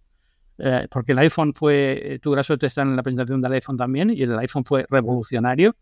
[0.59, 4.09] Eh, porque el iPhone fue, tu graso te está en la presentación del iPhone también,
[4.09, 5.75] y el iPhone fue revolucionario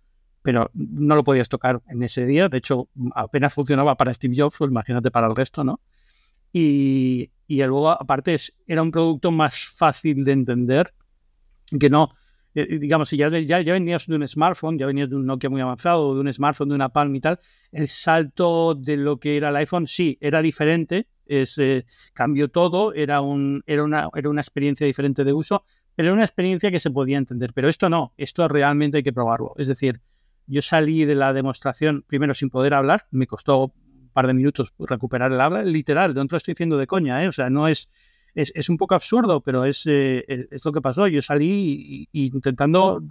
[0.45, 2.47] pero no lo podías tocar en ese día.
[2.49, 5.81] De hecho, apenas funcionaba para Steve Jobs, pues imagínate para el resto, ¿no?
[6.53, 10.93] Y, y luego, aparte, era un producto más fácil de entender
[11.79, 12.13] que no,
[12.55, 15.61] digamos, si ya, ya, ya, venías de un smartphone, ya venías de un Nokia muy
[15.61, 17.39] avanzado, de un smartphone, de una Palm y tal,
[17.71, 22.93] el salto de lo que era el iPhone, sí, era diferente, es, eh, cambió todo,
[22.93, 25.65] era, un, era, una, era una experiencia diferente de uso,
[25.95, 27.51] pero era una experiencia que se podía entender.
[27.53, 29.53] Pero esto no, esto realmente hay que probarlo.
[29.57, 30.01] Es decir,
[30.47, 34.73] yo salí de la demostración primero sin poder hablar, me costó un par de minutos
[34.79, 37.27] recuperar el habla, literal, no te lo estoy diciendo de coña, ¿eh?
[37.27, 37.89] o sea, no es,
[38.35, 41.07] es, un poco absurdo, pero es, eh, es, lo que pasó.
[41.07, 43.01] Yo salí intentando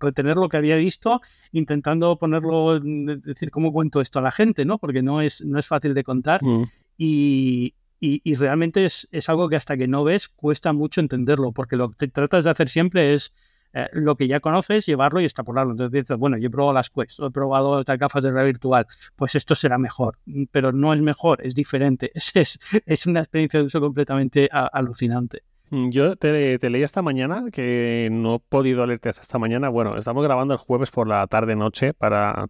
[0.00, 1.20] retener lo que había visto,
[1.52, 4.78] intentando ponerlo, decir cómo cuento esto a la gente, ¿no?
[4.78, 6.42] Porque no es, no es fácil de contar.
[6.42, 6.64] Mm.
[6.96, 11.76] Y, y, realmente es, es, algo que hasta que no ves cuesta mucho entenderlo, porque
[11.76, 13.32] lo que tratas de hacer siempre es
[13.74, 15.72] eh, lo que ya conoces, llevarlo y extrapolarlo.
[15.72, 18.86] Entonces dices, bueno, yo he probado las Quest, he probado otras gafas de realidad virtual,
[19.16, 22.12] pues esto será mejor, mm, pero no es mejor, es diferente.
[22.34, 25.42] Es, es, una experiencia de uso completamente alucinante.
[25.70, 29.68] Mm, yo te, leí esta mañana, que no he podido leerte hasta esta mañana.
[29.68, 32.46] Bueno, estamos grabando el jueves por la tarde-noche para,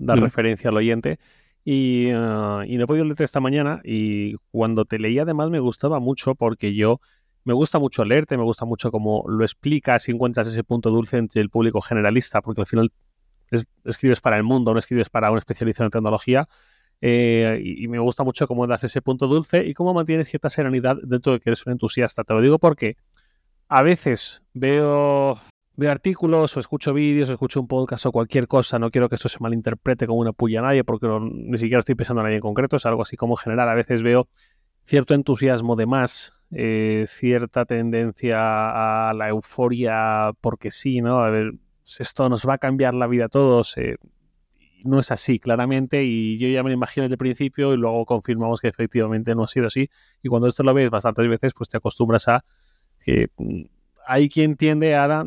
[0.00, 1.18] dar referencia al oyente.
[1.64, 3.80] Y, ah, y, no he podido leerte esta mañana.
[3.84, 7.00] Y cuando te leí, además, me gustaba mucho porque yo
[7.46, 11.16] me gusta mucho leerte, me gusta mucho cómo lo explicas y encuentras ese punto dulce
[11.16, 12.92] entre el público generalista, porque al final
[13.84, 16.48] escribes para el mundo, no escribes para un especialista en tecnología.
[17.00, 20.96] Eh, y, me gusta mucho cómo das ese punto dulce y cómo mantienes cierta serenidad
[21.04, 22.24] dentro de que eres un entusiasta.
[22.24, 22.96] Te lo digo porque
[23.68, 25.38] a veces veo,
[25.76, 28.80] veo artículos o escucho vídeos o escucho un podcast o cualquier cosa.
[28.80, 31.94] No quiero que esto se malinterprete como una puya a nadie porque ni siquiera estoy
[31.94, 32.74] pensando en nadie en concreto.
[32.74, 33.68] Es algo así como general.
[33.68, 34.26] A veces veo
[34.84, 41.20] cierto entusiasmo de más eh, cierta tendencia a la euforia porque sí, ¿no?
[41.20, 41.52] A ver,
[41.98, 43.76] esto nos va a cambiar la vida a todos.
[43.76, 43.96] Eh,
[44.84, 48.04] no es así, claramente, y yo ya me lo imagino desde el principio y luego
[48.04, 49.90] confirmamos que efectivamente no ha sido así.
[50.22, 52.44] Y cuando esto lo ves bastantes veces, pues te acostumbras a
[53.00, 53.62] que mm,
[54.06, 55.24] hay quien tiende a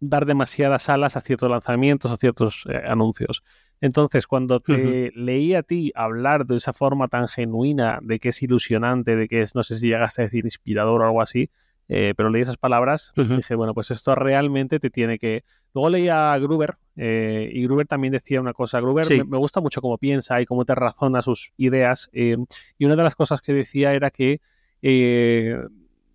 [0.00, 3.42] dar demasiadas alas a ciertos lanzamientos, a ciertos eh, anuncios.
[3.80, 8.42] Entonces, cuando te leí a ti hablar de esa forma tan genuina, de que es
[8.42, 11.50] ilusionante, de que es, no sé si llegaste a decir inspirador o algo así,
[11.88, 15.44] eh, pero leí esas palabras y dije, bueno, pues esto realmente te tiene que...
[15.72, 18.80] Luego leí a Gruber eh, y Gruber también decía una cosa.
[18.80, 22.08] Gruber me, gusta mucho cómo piensa y cómo te razona sus ideas.
[22.12, 22.36] Eh,
[22.78, 24.40] y una de las cosas que decía era que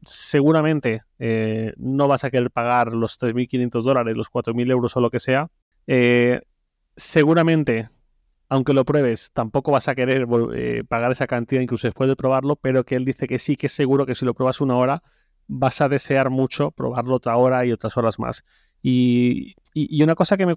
[0.03, 1.01] seguramente
[1.77, 5.49] no vas a querer pagar los 3.500 dólares, los 4.000 euros o lo que sea
[6.95, 7.89] seguramente,
[8.49, 12.55] aunque lo pruebes, tampoco vas a querer eh, pagar esa cantidad incluso después de probarlo,
[12.55, 15.03] pero que él dice que sí, que es seguro que si lo pruebas una hora,
[15.47, 18.43] vas a desear mucho probarlo otra hora y otras horas más.
[18.81, 19.55] Y,
[20.03, 20.55] una cosa que me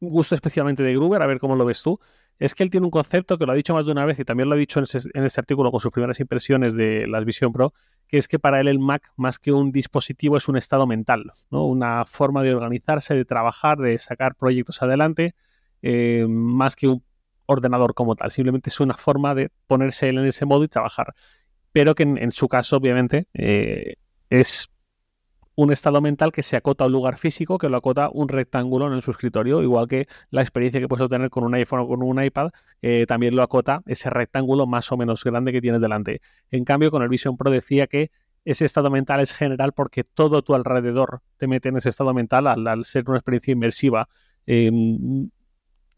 [0.00, 1.98] gusta especialmente de Gruber, a ver cómo lo ves tú,
[2.38, 4.24] es que él tiene un concepto que lo ha dicho más de una vez y
[4.24, 4.84] también lo ha dicho en
[5.24, 7.72] ese, artículo con sus primeras impresiones de las Vision Pro,
[8.08, 11.30] que es que para él el Mac, más que un dispositivo, es un estado mental,
[11.50, 11.66] ¿no?
[11.66, 15.34] una forma de organizarse, de trabajar, de sacar proyectos adelante
[15.82, 17.04] eh, más que un
[17.46, 18.30] ordenador como tal.
[18.30, 21.14] Simplemente es una forma de ponerse él en ese modo y trabajar.
[21.72, 23.96] Pero que en, su caso, obviamente, eh,
[24.30, 24.70] es
[25.56, 28.92] un estado mental que se acota a un lugar físico, que lo acota un rectángulo
[28.92, 32.02] en su escritorio, igual que la experiencia que puedes obtener con un iPhone o con
[32.02, 32.50] un iPad,
[32.82, 36.20] eh, también lo acota ese rectángulo más o menos grande que tienes delante.
[36.50, 38.10] En cambio, con el Vision Pro decía que
[38.44, 42.46] ese estado mental es general porque todo tu alrededor te mete en ese estado mental
[42.46, 44.08] al, ser una experiencia inmersiva.
[44.46, 45.30] Em,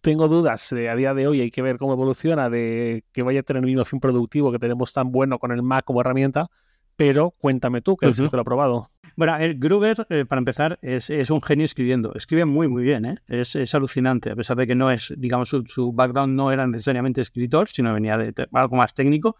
[0.00, 3.42] tengo dudas a día de hoy, hay que ver cómo evoluciona, de que vaya a
[3.42, 6.48] tener el mismo fin productivo que tenemos tan bueno con el Mac como herramienta,
[6.94, 8.90] pero cuéntame tú, que es el que lo ha probado.
[9.16, 12.14] Bueno, el Gruber, eh, para empezar, es, un genio escribiendo.
[12.14, 13.16] Escribe muy, muy bien, ¿eh?
[13.28, 17.70] es, alucinante, a pesar de que no es, digamos, su, background no era necesariamente escritor,
[17.70, 19.36] sino venía de, algo más técnico,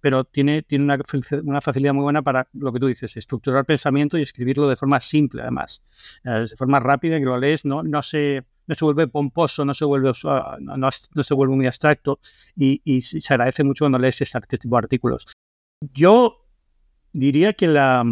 [0.00, 0.98] pero tiene, tiene una,
[1.44, 5.00] una, facilidad muy buena para lo que tú dices, estructurar pensamiento y escribirlo de forma
[5.00, 5.82] simple, además,
[6.24, 9.74] eh, de forma rápida, que lo lees, no, no se no se vuelve pomposo, no
[9.74, 10.12] se vuelve,
[10.60, 12.20] no, se vuelve muy abstracto
[12.54, 15.26] y, se agradece mucho cuando lees este, tipo de artículos.
[15.92, 16.46] Yo
[17.12, 18.04] diría que la...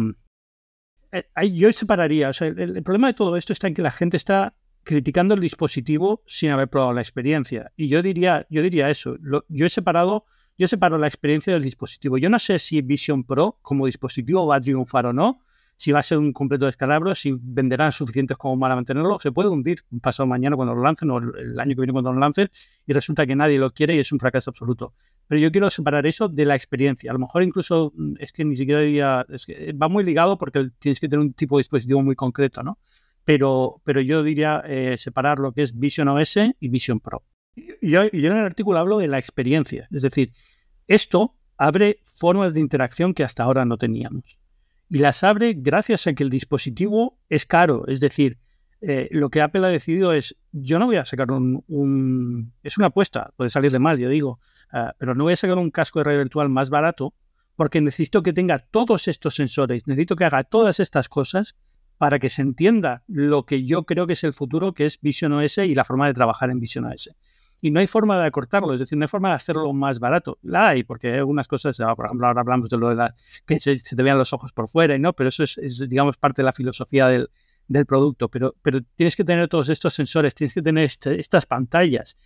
[1.11, 4.17] Eh, yo separaría, o sea, el, problema de todo esto está en que la gente
[4.17, 7.71] está criticando el dispositivo sin haber probado la experiencia.
[7.75, 9.17] Y yo diría, yo diría eso.
[9.47, 10.25] yo he separado,
[10.57, 12.17] yo separo la experiencia del dispositivo.
[12.17, 15.43] Yo no sé si Vision Pro como dispositivo va a triunfar o no,
[15.79, 19.47] si va a ser un completo descalabro, si venderán suficientes como para mantenerlo, se puede
[19.47, 22.49] hundir un pasado mañana cuando lo lancen o el año que viene cuando lo lancen
[22.85, 24.93] y resulta que nadie lo quiere y es un fracaso absoluto.
[25.29, 27.11] Pero yo quiero separar eso de la experiencia.
[27.11, 30.37] A lo mejor incluso mm, es que ni siquiera diría, es que va muy ligado
[30.37, 32.77] porque tienes que tener un tipo de dispositivo muy concreto, ¿no?
[33.29, 37.23] pero, pero yo diría eh, separar lo que es Vision OS y Vision Pro.
[37.55, 40.33] Y yo, en el artículo hablo de la experiencia, es decir,
[40.87, 44.39] esto abre formas de interacción que hasta ahora no teníamos.
[44.89, 48.39] Y las abre gracias a que el dispositivo es caro, es decir,
[48.81, 52.87] eh, lo que Apple ha decidido es, yo no voy a sacar un, es una
[52.87, 54.39] apuesta, puede salir de mal, yo digo,
[54.71, 57.13] ah, pero no voy a sacar un casco de realidad virtual más barato
[57.55, 61.57] porque necesito que tenga todos estos sensores, necesito que haga todas estas cosas
[61.97, 65.33] para que se entienda lo que yo creo que es el futuro, que es Vision
[65.33, 67.09] OS y la forma de trabajar en Vision OS.
[67.59, 70.37] Y no hay forma de acortarlo, es decir, no hay forma de hacerlo más barato.
[70.41, 73.15] La hay, porque hay algunas cosas, ah, por ejemplo, ahora hablamos de lo de la,
[73.45, 76.41] que se, te vean los ojos por fuera, y no, pero eso es, digamos, parte
[76.41, 77.29] de la filosofía del,
[77.85, 78.29] producto.
[78.29, 82.17] Pero, pero tienes que tener todos estos sensores, tienes que tener este, estas pantallas.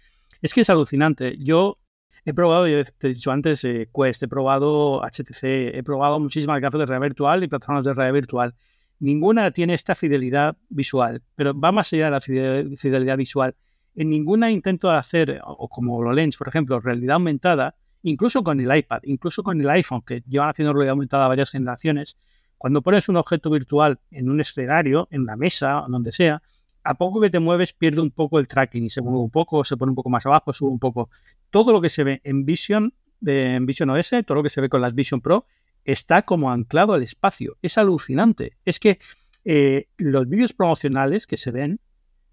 [0.42, 1.38] Es que es alucinante.
[1.38, 1.80] Yo
[2.26, 6.60] he probado, ya te he dicho antes, eh, Quest, he probado HTC, he probado muchísimas
[6.62, 8.56] gafas de realidad virtual y plataformas de realidad virtual
[9.04, 13.54] Ninguna tiene esta fidelidad visual, pero va más allá de la fidelidad visual.
[13.96, 19.02] En ninguna intento hacer, o como HoloLens, por ejemplo, realidad aumentada, incluso con el iPad,
[19.04, 22.18] incluso con el iPhone, que llevan haciendo realidad aumentada varias generaciones,
[22.64, 26.42] cuando pones un objeto virtual en un escenario, en una mesa, donde sea,
[26.82, 29.66] a poco que te mueves pierde un poco el tracking y se mueve un poco,
[29.66, 31.10] se pone un poco más abajo, sube un poco.
[31.50, 32.94] Todo lo que se ve en Vision,
[33.26, 35.46] en Vision OS, todo lo que se ve con las Vision Pro,
[35.84, 37.58] está como anclado al espacio.
[37.62, 38.56] Es alucinante.
[38.64, 38.98] Es que
[39.44, 41.82] eh, los vídeos promocionales que se ven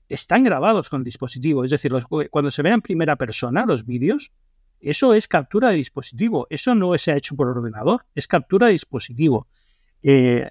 [0.08, 1.64] están grabados con el dispositivo.
[1.64, 1.92] Es decir,
[2.30, 4.30] cuando se ven en primera persona los vídeos,
[4.78, 6.46] eso es captura de dispositivo.
[6.50, 9.48] Eso no se ha hecho por ordenador, es captura de dispositivo.
[10.02, 10.50] Eh,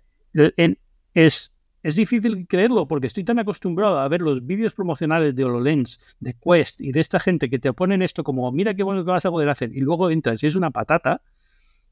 [1.14, 6.00] es, es difícil creerlo porque estoy tan acostumbrado a ver los vídeos promocionales de HoloLens,
[6.20, 9.12] de Quest y de esta gente que te ponen esto como, mira qué bueno que
[9.12, 11.22] vas a poder hacer, y luego entras y es una patata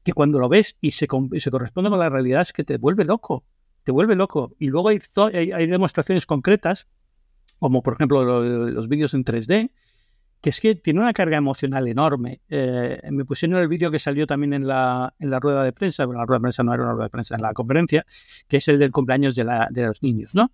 [0.08, 3.44] que cuando lo ves y se, corresponde con la realidad es que te vuelve loco,
[3.84, 4.54] te vuelve loco.
[4.58, 6.88] Y luego hay, demostraciones concretas,
[7.58, 9.70] como por ejemplo los, vídeos en 3D,
[10.40, 12.40] que es que tiene una carga emocional enorme.
[12.48, 16.04] Eh, me pusieron el vídeo que salió también en la, en la rueda de prensa,
[16.04, 18.06] bueno, la rueda de prensa no era una rueda de prensa, en la conferencia,
[18.46, 20.52] que es el del cumpleaños de, la, de los niños, ¿no?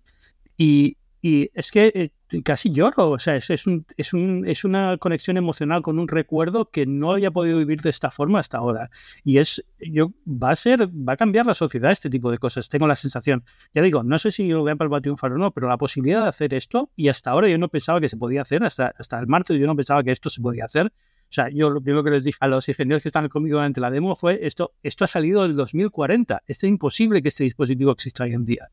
[0.57, 4.63] Y, y es que eh, casi lloro, o sea, es, es, un, es, un, es,
[4.63, 8.59] una conexión emocional con un recuerdo que no había podido vivir de esta forma hasta
[8.59, 8.91] ahora.
[9.23, 12.69] Y es, yo, va a ser, va a cambiar la sociedad este tipo de cosas,
[12.69, 13.43] tengo la sensación.
[13.73, 16.21] Ya digo, no sé si lo Apple va a triunfar o no, pero la posibilidad
[16.21, 19.19] de hacer esto, y hasta ahora yo no pensaba que se podía hacer, hasta, hasta
[19.19, 20.93] el martes yo no pensaba que esto se podía hacer.
[21.27, 23.81] O sea, yo lo primero que les dije a los ingenieros que estaban conmigo durante
[23.81, 28.25] la demo fue esto, esto ha salido del 2040, es imposible que este dispositivo exista
[28.25, 28.69] hoy en día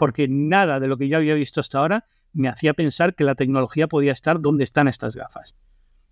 [0.00, 3.34] porque nada de lo que yo había visto hasta ahora me hacía pensar que la
[3.34, 5.58] tecnología podía estar donde están estas gafas.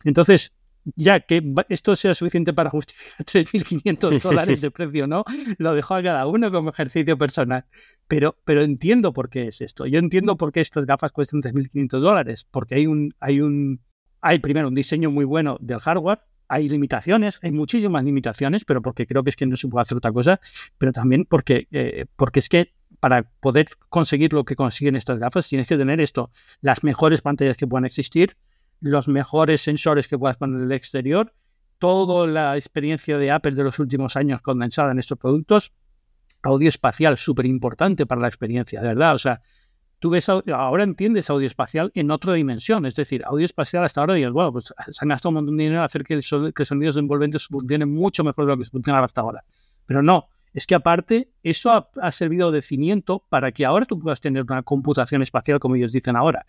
[0.05, 0.53] Entonces,
[0.95, 5.25] ya que esto sea suficiente para justificar 3.500 dólares de precio, ¿no?
[5.57, 7.65] Lo dejo a cada uno como ejercicio personal.
[8.07, 9.87] Pero, pero entiendo por qué es esto.
[9.87, 12.45] Yo entiendo por qué estas gafas cuestan 3.500 dólares.
[12.45, 13.81] Porque hay un, hay un,
[14.21, 19.07] hay primero un diseño muy bueno del hardware, hay limitaciones, hay muchísimas limitaciones, pero porque
[19.07, 20.41] creo que es que no se puede hacer otra cosa,
[20.77, 25.49] pero también porque, eh, porque es que para poder conseguir lo que consiguen estas gafas,
[25.49, 26.31] tienes que tener esto,
[26.61, 28.37] las mejores pantallas que puedan existir,
[28.81, 31.33] los mejores sensores que puedas poner en el exterior,
[31.79, 35.73] toda la experiencia de Apple de los últimos años condensada en estos productos,
[36.43, 39.41] audio espacial súper importante para la experiencia, de verdad, o sea,
[39.99, 44.15] tú ves, ahora entiendes audio espacial en otra dimensión, es decir, audio espacial hasta ahora
[44.15, 46.65] dices, bueno, pues se han gastado un montón de dinero en hacer que, el que
[46.65, 49.45] sonidos envolventes funcionen mucho mejor de lo que funcionaba hasta ahora,
[49.87, 54.21] pero no, es que aparte eso ha, servido de cimiento para que ahora tú puedas
[54.21, 56.47] tener una computación espacial, como ellos dicen ahora.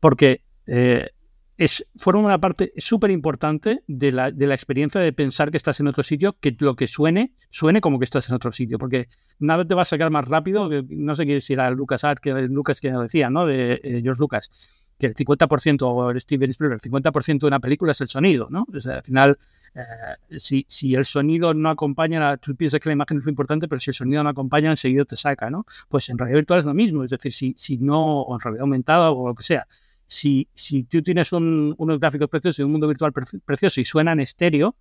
[0.00, 1.10] Porque eh,
[1.56, 5.80] es, fueron una parte súper importante de la, de la, experiencia de pensar que estás
[5.80, 9.08] en otro sitio, que lo que suene, suene como que estás en otro sitio, porque
[9.38, 12.80] nada te va a sacar más rápido, no sé si era Lucas Art, que Lucas
[12.80, 13.46] que decía, ¿no?
[13.46, 14.50] De eh, George Lucas,
[14.98, 18.66] que el 50% o Steven Spielberg, el 50% de una película es el sonido, ¿no?
[18.74, 19.38] O sea, al final
[19.74, 23.68] eh, si, si, el sonido no acompaña, tú piensas que la imagen es lo importante,
[23.68, 25.66] pero si el sonido no acompaña, enseguida te saca, ¿no?
[25.88, 28.62] Pues en realidad virtual es lo mismo, es decir, si, si no, o en realidad
[28.62, 29.66] aumentada o lo que sea,
[30.06, 34.12] si, si tú tienes un, unos gráficos preciosos y un mundo virtual precioso y suena
[34.12, 34.76] en estéreo,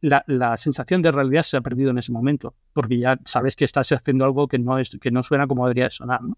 [0.00, 3.64] la, la, sensación de realidad se ha perdido en ese momento, porque ya sabes que
[3.64, 6.36] estás haciendo algo que no, es, que no suena como debería sonar, ¿no?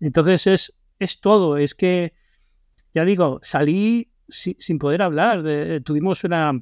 [0.00, 2.14] Entonces es, es todo, es que
[2.94, 5.42] ya digo, salí sin poder hablar.
[5.84, 6.52] tuvimos una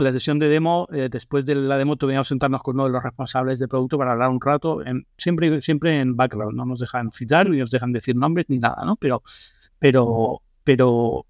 [0.00, 2.90] la sesión de demo, eh, después de la demo tuvimos que sentarnos con uno de
[2.90, 6.80] los responsables de producto para hablar un rato, en, siempre, siempre en background, no nos
[6.80, 8.96] dejan citar ni nos dejan decir nombres ni nada, ¿no?
[8.96, 9.22] Pero,
[9.78, 11.26] pero, pero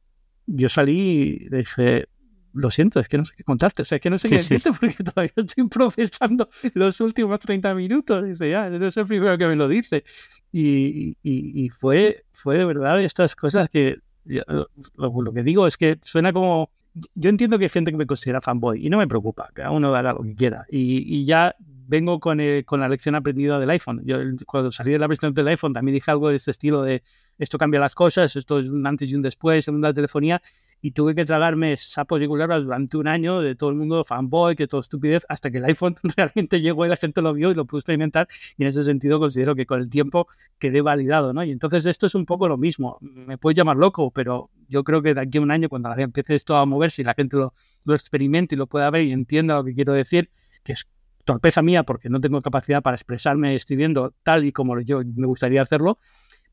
[0.47, 2.07] yo salí y dije,
[2.53, 4.37] lo siento, es que no sé qué contarte, o sea, es que no sé qué
[4.37, 8.25] decirte porque todavía estoy procesando los últimos 30 minutos.
[8.25, 10.05] Dice, ya, no es el primero que me lo dice.
[10.53, 15.99] Y, y, y fue, fue de verdad estas cosas que lo, que digo es que
[16.03, 16.71] suena como.
[17.15, 19.95] Yo entiendo que hay gente que me considera fanboy y no me preocupa, cada uno
[19.95, 20.67] haga lo que quiera.
[20.69, 24.03] Y, ya vengo con, con la lección aprendida del iPhone.
[24.05, 27.03] Yo cuando salí de la presentación del iPhone también dije algo de este estilo de
[27.39, 30.43] esto cambia las cosas, esto es un antes y un después en la telefonía
[30.81, 34.57] y tuve que tragarme sapos y culebras durante un año de todo el mundo fanboy,
[34.57, 37.55] que todo estupidez, hasta que el iPhone realmente llegó y la gente lo vio y
[37.55, 40.29] lo pudo experimentar y en ese sentido considero que con el tiempo
[40.59, 41.45] quedé validado, ¿no?
[41.45, 45.03] Y entonces esto es un poco lo mismo, me puedes llamar loco, pero yo creo
[45.03, 47.55] que de aquí a un año cuando empiece esto a moverse y la gente lo,
[47.85, 50.31] lo experimente y lo pueda ver y entienda lo que quiero decir,
[50.63, 50.89] que es
[51.25, 55.63] torpeza mía porque no tengo capacidad para expresarme escribiendo tal y como yo me gustaría
[55.63, 55.99] hacerlo,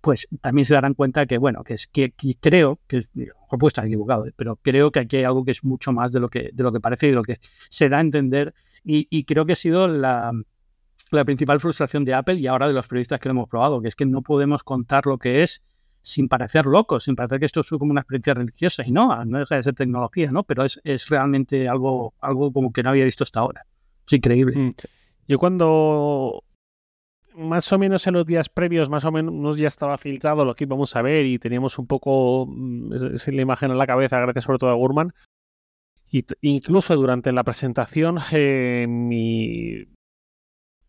[0.02, 3.02] pues también se darán cuenta que, bueno, que es que, creo, que
[3.48, 4.34] mejor puedo estar equivocado, ¿eh?
[4.36, 6.72] pero creo que aquí hay algo que es mucho más de lo que, de lo
[6.72, 7.40] que parece y de lo que
[7.70, 8.54] se da a entender.
[8.90, 10.32] Y, creo que ha sido la,
[11.12, 13.90] la, principal frustración de Apple y ahora de los periodistas que lo hemos probado, que
[13.90, 15.62] es que no podemos contar lo que es
[16.02, 18.84] sin parecer locos, sin parecer que esto es como una experiencia religiosa.
[18.88, 20.44] Y no, no deja de ser tecnología, ¿no?
[20.44, 23.66] Pero es, es realmente algo, algo como que no había visto hasta ahora.
[24.06, 24.58] Es increíble.
[24.58, 24.74] Mm.
[25.28, 26.46] Yo cuando
[27.38, 30.64] más o menos en los días previos, más o menos ya estaba filtrado lo que
[30.64, 32.94] íbamos a ver y teníamos un poco mm,
[33.28, 35.14] la imagen en la cabeza, gracias sobre todo a Gurman.
[36.10, 39.88] Y incluso durante la presentación, eh, mi,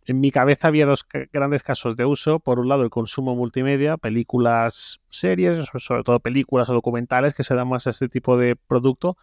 [0.06, 2.38] en mi cabeza había dos grandes casos de uso.
[2.38, 7.54] Por un lado, el consumo multimedia, películas, series, sobre todo películas o documentales que se
[7.54, 9.16] dan más a este tipo de producto.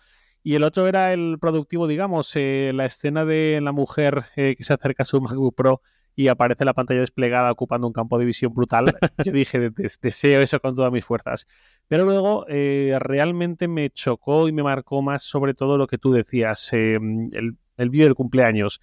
[0.43, 4.63] Y el otro era el productivo, digamos, eh, la escena de la mujer eh, que
[4.63, 5.81] se acerca a su MacBook Pro
[6.15, 8.95] y aparece la pantalla desplegada ocupando un campo de visión brutal.
[9.25, 11.47] Yo dije, deseo eso con todas mis fuerzas.
[11.87, 16.13] Pero luego eh, realmente me chocó y me marcó más sobre todo lo que tú
[16.13, 18.81] decías, eh, el, el vídeo del cumpleaños.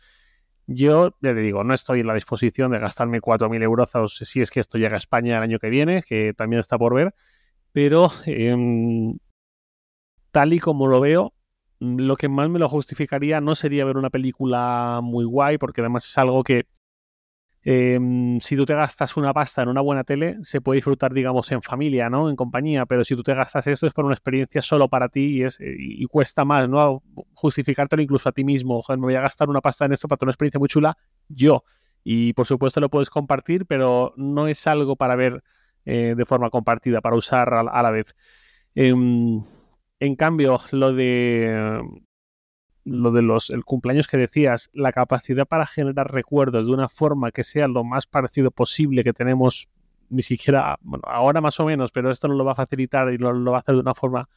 [0.67, 3.91] Yo, ya te digo, no estoy en la disposición de gastarme 4.000 euros
[4.23, 6.95] si es que esto llega a España el año que viene, que también está por
[6.95, 7.15] ver,
[7.73, 9.19] pero em,
[10.31, 11.35] tal y como lo veo,
[11.81, 16.07] lo que más me lo justificaría no sería ver una película muy guay, porque además
[16.07, 16.67] es algo que
[17.65, 21.51] Em, si tú te gastas una pasta en una buena tele, se puede disfrutar, digamos,
[21.53, 22.29] en familia, ¿no?
[22.29, 25.39] En compañía, pero si tú te gastas esto es por una experiencia solo para ti
[25.39, 27.03] y, es, y cuesta más, ¿no?
[27.35, 28.79] Justificártelo incluso a ti mismo.
[28.79, 30.97] Ojo, me voy a gastar una pasta en esto para tener una experiencia muy chula,
[31.29, 31.65] yo.
[32.05, 35.43] Y por supuesto lo puedes compartir, pero no es algo para ver
[35.85, 38.17] eh, de forma compartida, para usar a, la vez.
[38.75, 39.43] Em,
[40.01, 41.81] en cambio, lo de
[42.85, 47.31] lo de los el cumpleaños que decías, la capacidad para generar recuerdos de una forma
[47.31, 49.69] que sea lo más parecido posible que tenemos,
[50.09, 53.19] ni siquiera, bueno, ahora más o menos, pero esto no lo va a facilitar y
[53.19, 54.29] lo, lo va a hacer de una forma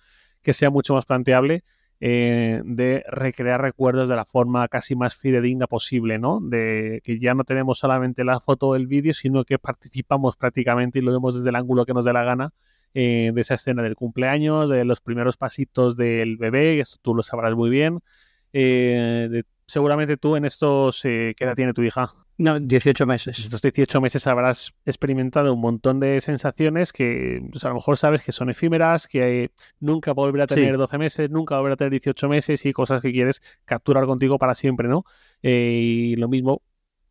[0.41, 1.63] que sea mucho más planteable,
[2.01, 6.39] eh, de recrear recuerdos de la forma casi más fidedigna posible, ¿no?
[6.41, 10.99] De que ya no tenemos solamente la foto o el vídeo, sino que participamos prácticamente
[10.99, 12.53] y lo vemos desde el ángulo que nos dé la gana
[12.93, 17.23] eh, de esa escena del cumpleaños, de los primeros pasitos del bebé, eso tú lo
[17.23, 18.01] sabrás muy bien,
[18.57, 22.09] eh, seguramente tú en estos, eh, ¿qué edad tiene tu hija?
[22.37, 23.37] No, 18 meses.
[23.39, 28.21] Estos 18 meses habrás experimentado un montón de sensaciones que pues, a lo mejor sabes
[28.21, 29.51] que son efímeras, que
[29.81, 33.11] nunca volver a tener 12 meses, nunca volver a tener 18 meses y cosas que
[33.11, 35.03] quieres capturar contigo para siempre, ¿no?
[35.43, 36.61] Eh, y lo mismo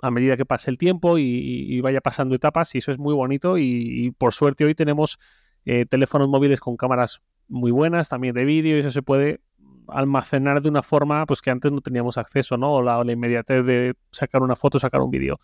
[0.01, 3.59] a medida que pase el tiempo y, vaya pasando etapas y eso es muy bonito
[3.59, 5.19] y, por suerte hoy tenemos
[5.65, 9.41] teléfonos móviles con cámaras muy buenas también de vídeo y eso se puede
[9.89, 12.75] almacenar de una forma pues que antes no teníamos acceso, ¿no?
[12.75, 15.39] O la, inmediatez de sacar una foto, sacar un vídeo.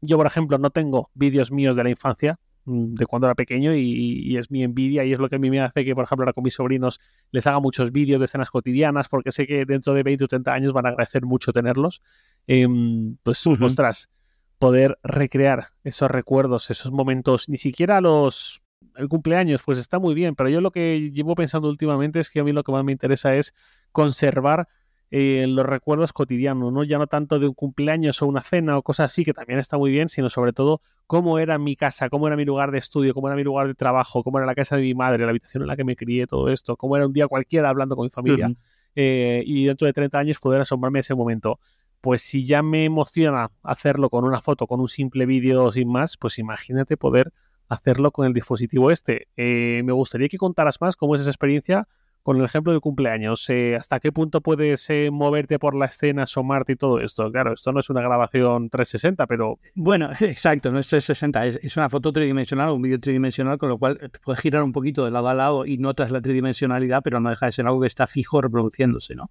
[0.00, 3.74] yo, por ejemplo, no tengo vídeos míos de la infancia, mm, de cuando era pequeño,
[3.74, 6.24] y, es mi envidia, y es lo que a mí me hace que, por ejemplo,
[6.24, 7.00] ahora con mis sobrinos
[7.30, 10.52] les haga muchos vídeos de escenas cotidianas, porque sé que dentro de 20 o 30
[10.52, 12.02] años van a agradecer mucho tenerlos.
[12.46, 14.10] Em, pues, ostras,
[14.58, 18.63] poder recrear esos recuerdos, esos momentos, ni siquiera los
[18.96, 22.40] el cumpleaños, pues está muy bien, pero yo lo que llevo pensando últimamente es que
[22.40, 23.54] a mí lo que más me interesa es
[23.92, 24.68] conservar
[25.10, 26.82] eh, los recuerdos cotidianos, ¿no?
[26.82, 29.78] Ya no tanto de un cumpleaños o una cena o cosas así, que también está
[29.78, 33.14] muy bien, sino sobre todo cómo era mi casa, cómo era mi lugar de estudio,
[33.14, 35.62] cómo era mi lugar de trabajo, cómo era la casa de mi madre, la habitación
[35.62, 38.10] en la que me crié, todo esto, cómo era un día cualquiera hablando con mi
[38.10, 38.52] familia.
[38.96, 41.60] Eh, y dentro de 30 años poder asombrarme ese momento.
[42.00, 46.16] Pues si ya me emociona hacerlo con una foto, con un simple vídeo sin más,
[46.16, 47.32] pues imagínate poder
[47.68, 49.28] hacerlo con el dispositivo este.
[49.36, 51.86] Eh, me gustaría que contaras más cómo es esa experiencia
[52.24, 53.48] con el ejemplo del cumpleaños.
[53.50, 57.30] Eh, ¿Hasta qué punto puedes eh, moverte por la escena, asomarte y todo esto?
[57.30, 59.58] Claro, esto no es una grabación 360, pero...
[59.74, 64.10] Bueno, exacto, no es 360, es, una foto tridimensional, un vídeo tridimensional, con lo cual
[64.24, 67.44] puedes girar un poquito de lado a lado y notas la tridimensionalidad, pero no deja
[67.44, 69.30] de ser algo que está fijo reproduciéndose, ¿no?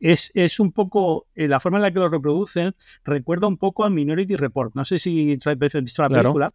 [0.00, 2.74] Es, es, un poco, la forma en la que lo reproducen
[3.04, 4.74] recuerda un poco a Minority Report.
[4.74, 6.52] No sé si habéis visto la película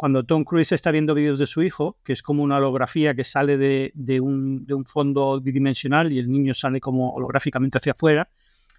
[0.00, 3.22] cuando Tom Cruise está viendo vídeos de su hijo, que es como una holografía que
[3.22, 8.30] sale de, un, fondo bidimensional y el niño sale como holográficamente hacia afuera,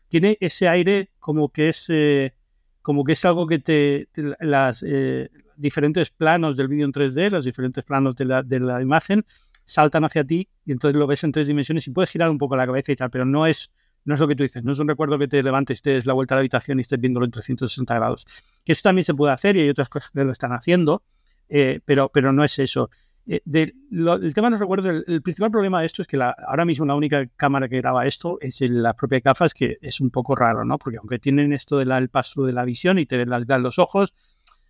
[0.09, 2.33] tiene ese aire como que es, eh,
[2.81, 4.09] como que es algo que te,
[4.39, 8.81] las eh, diferentes planos del vídeo en 3D, los diferentes planos de la, de la
[8.81, 9.23] imagen,
[9.63, 12.55] saltan hacia ti y entonces lo ves en tres dimensiones y puedes girar un poco
[12.55, 13.69] la cabeza y tal, pero no es
[14.05, 16.05] no es lo que tú dices, no es un recuerdo que te levantes, te des
[16.05, 18.25] la vuelta a la habitación y estés viéndolo en 360 grados.
[18.63, 21.03] Que eso también se puede hacer y hay otras cosas que lo están haciendo,
[21.49, 22.89] eh, pero, pero no es eso.
[23.27, 26.85] Eh, el tema no recuerdo, el, principal problema de esto es que la, ahora mismo
[26.85, 30.65] la única cámara que graba esto es las propias gafas, que es un poco raro,
[30.65, 30.77] ¿no?
[30.77, 34.13] Porque aunque tienen esto del paso de la visión y te dan los ojos,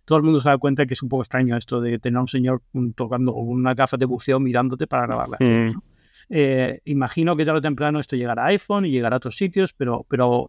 [0.04, 2.20] todo el mundo se da cuenta que es un poco extraño esto de tener a
[2.20, 2.62] un señor
[2.94, 5.38] tocando una gafa de buceo mirándote para grabarla.
[5.40, 5.80] Mm.
[6.28, 9.72] Eh, imagino que tarde o temprano esto llegará a iPhone y llegará a otros sitios,
[9.72, 10.48] pero, pero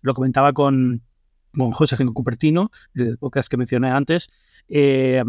[0.00, 1.02] lo comentaba con,
[1.54, 4.30] José Genco Cupertino, el podcast que mencioné antes,
[4.68, 5.22] eh,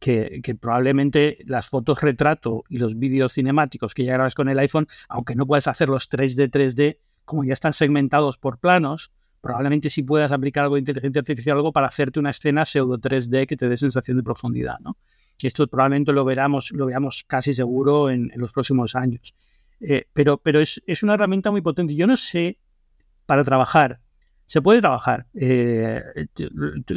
[0.00, 4.88] que, probablemente las fotos retrato y los vídeos cinemáticos que ya grabas con el iPhone,
[5.08, 10.32] aunque no puedas hacerlos 3D, 3D, como ya están segmentados por planos, probablemente sí puedas
[10.32, 13.76] aplicar algo de inteligencia artificial, algo para hacerte una escena pseudo 3D que te dé
[13.76, 14.96] sensación de profundidad, ¿no?
[15.42, 19.34] Y esto probablemente lo veramos, lo veamos casi seguro en, los próximos años.
[19.80, 21.94] Eh, pero pero es, es, una herramienta muy potente.
[21.94, 22.58] Yo no sé,
[23.26, 24.00] para trabajar,
[24.50, 25.28] se puede trabajar.
[25.32, 26.02] Eh,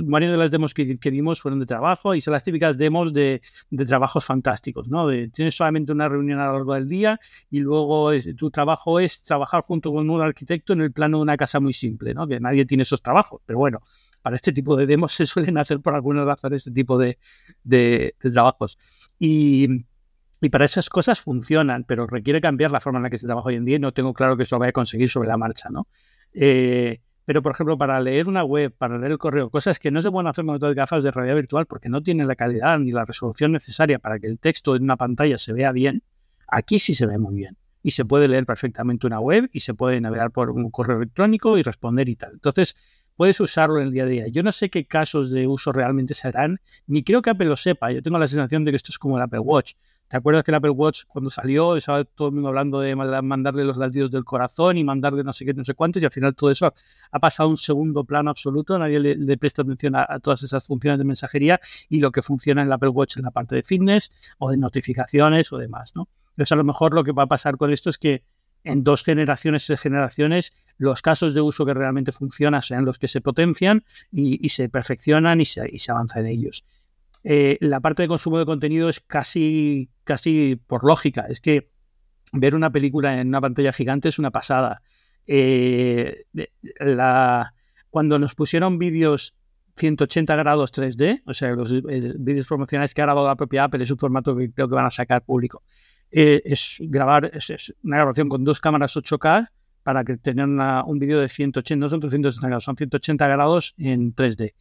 [0.01, 3.43] varias de las demos que, vimos fueron de trabajo y son las típicas demos de,
[3.87, 5.07] trabajos fantásticos, ¿no?
[5.31, 7.19] tienes solamente una reunión a lo largo del día
[7.51, 11.37] y luego tu trabajo es trabajar junto con un arquitecto en el plano de una
[11.37, 12.27] casa muy simple, ¿no?
[12.27, 13.81] Que nadie tiene esos trabajos, pero bueno,
[14.23, 17.19] para este tipo de demos se suelen hacer por alguna razón este tipo de,
[18.19, 18.79] trabajos.
[19.19, 19.85] Y,
[20.51, 23.55] para esas cosas funcionan, pero requiere cambiar la forma en la que se trabaja hoy
[23.55, 25.69] en día y no tengo claro que eso lo vaya a conseguir sobre la marcha,
[25.69, 25.87] ¿no?
[26.33, 30.01] Eh, pero, por ejemplo, para leer una web, para leer el correo, cosas que no
[30.01, 32.91] se pueden hacer con otras gafas de realidad virtual porque no tienen la calidad ni
[32.91, 36.03] la resolución necesaria para que el texto en una pantalla se vea bien,
[36.47, 37.57] aquí sí se ve muy bien.
[37.81, 41.57] Y se puede leer perfectamente una web y se puede navegar por un correo electrónico
[41.57, 42.33] y responder y tal.
[42.33, 42.75] Entonces,
[43.15, 44.27] puedes usarlo en el día a día.
[44.27, 47.57] Yo no sé qué casos de uso realmente se harán, ni creo que Apple lo
[47.57, 47.91] sepa.
[47.91, 49.73] Yo tengo la sensación de que esto es como el Apple Watch.
[50.13, 53.63] ¿Te acuerdas que el Apple Watch cuando salió estaba todo el mundo hablando de mandarle
[53.63, 56.35] los latidos del corazón y mandarle no sé qué, no sé cuántos y al final
[56.35, 56.71] todo eso
[57.11, 60.99] ha pasado a un segundo plano absoluto, nadie le, presta atención a, todas esas funciones
[60.99, 61.59] de mensajería
[61.89, 64.57] y lo que funciona en el Apple Watch en la parte de fitness o de
[64.57, 66.07] notificaciones o demás, ¿no?
[66.33, 68.23] Entonces a lo mejor lo que va a pasar con esto es que
[68.63, 73.07] en dos generaciones, tres generaciones, los casos de uso que realmente funcionan sean los que
[73.07, 76.65] se potencian y, se perfeccionan y se, avanza en ellos.
[77.23, 81.25] Eh, la parte de consumo de contenido es casi, casi por lógica.
[81.29, 81.69] Es que
[82.33, 84.81] ver una película en una pantalla gigante es una pasada.
[85.25, 86.25] Eh,
[86.79, 87.53] la,
[87.89, 89.35] cuando nos pusieron vídeos
[89.77, 93.83] 180 grados 3D, o sea, los eh, vídeos promocionales que ha grabado la propia Apple,
[93.83, 95.63] es un formato que creo que van a sacar público.
[96.13, 99.49] Es grabar, es, una grabación con dos cámaras 8K
[99.83, 104.15] para que tengan un vídeo de 180, no son 360 grados, son 180 grados en
[104.15, 104.53] 3D.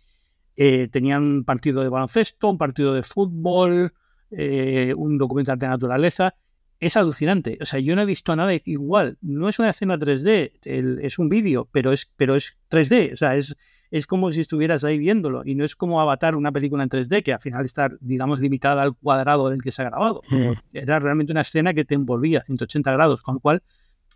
[0.57, 3.95] Eh, tenían un partido de baloncesto, un partido de fútbol,
[4.31, 6.35] eh, un documental de naturaleza.
[6.81, 7.59] Es alucinante.
[7.61, 9.17] O sea, yo no he visto nada igual.
[9.21, 10.53] No es una escena 3D,
[11.01, 13.13] es un vídeo, pero es, pero es 3D.
[13.13, 13.57] O sea, es,
[13.93, 15.43] es como si estuvieras ahí viéndolo.
[15.45, 18.82] Y no es como Avatar, una película en 3D, que al final está, digamos, limitada
[18.82, 20.22] al cuadrado del que se ha grabado.
[20.30, 20.53] Mm.
[20.72, 23.62] Era realmente una escena que te envolvía a 180 grados, con lo cual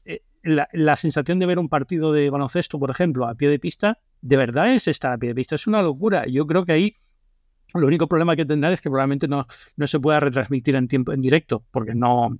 [0.06, 3.98] eh, la, sensación de ver un partido de baloncesto, por ejemplo, a pie de pista,
[4.22, 5.56] de verdad es estar a pie de pista.
[5.56, 6.24] Es una locura.
[6.26, 6.96] Yo creo que ahí
[7.74, 9.46] lo único problema que tendrá es que probablemente no,
[9.76, 12.38] no se pueda retransmitir en tiempo en directo, porque no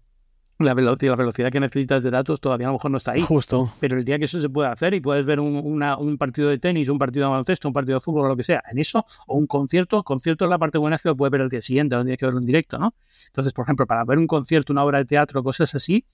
[0.59, 3.21] la velocidad, la velocidad que necesitas de datos todavía a lo mejor no está ahí.
[3.21, 3.71] Justo.
[3.81, 6.59] Pero el día que eso se puede hacer y puedes ver un, un partido de
[6.59, 9.05] tenis, un partido de baloncesto, un partido de fútbol o lo que sea, en eso,
[9.27, 11.61] o un concierto, concierto es la parte buena es que lo puedes ver el día
[11.61, 12.95] siguiente, no tienes que verlo en directo, ¿no?
[13.27, 16.05] Entonces, por ejemplo, para ver un concierto, una obra de teatro, cosas así,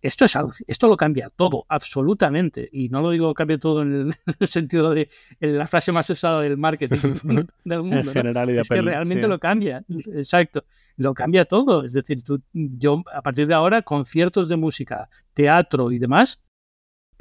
[0.00, 2.68] esto, es, esto lo cambia todo, absolutamente.
[2.72, 5.08] Y no lo digo cambia todo en el, sentido de
[5.40, 7.14] la frase más usada del marketing
[7.64, 7.98] del mundo.
[7.98, 9.84] es que realmente lo cambia.
[9.88, 10.64] Exacto.
[10.98, 11.84] Lo cambia todo.
[11.84, 16.42] Es decir, tú, yo a partir de ahora, conciertos de música, teatro y demás,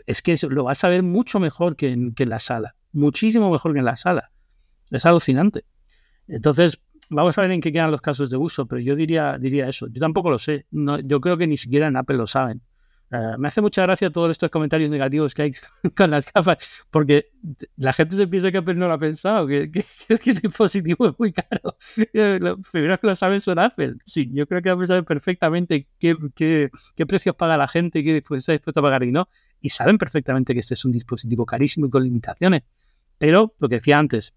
[0.08, 2.76] es que lo vas a ver mucho mejor que que en la sala.
[2.92, 4.32] Muchísimo mejor que en la sala.
[4.90, 5.66] Es alucinante.
[6.28, 6.80] Entonces,
[7.12, 9.88] vamos a ver en qué quedan los casos de uso, pero yo diría, diría eso.
[9.88, 10.66] Yo tampoco lo sé.
[10.72, 12.64] Yo creo que ni siquiera en Apple lo saben.
[13.10, 15.52] Eh, me hace mucha gracia todos estos comentarios negativos que hay
[15.96, 17.32] con las gafas, porque
[17.78, 19.86] la gente se piensa que Apple no lo ha pensado, que, que,
[20.20, 21.78] que el dispositivo es muy caro.
[22.14, 23.96] Los primeros que lo saben son Apple.
[24.06, 28.18] Sí, yo creo que Apple sabe perfectamente qué, qué, qué precios paga la gente, qué
[28.18, 29.30] está dispuesto a pagar y no.
[29.62, 32.64] Y saben perfectamente que este es un dispositivo carísimo y con limitaciones.
[33.18, 34.36] Pero, lo que decía antes,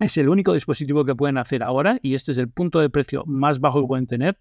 [0.00, 3.24] es el único dispositivo que pueden hacer ahora y este es el punto de precio
[3.26, 4.38] más bajo que pueden tener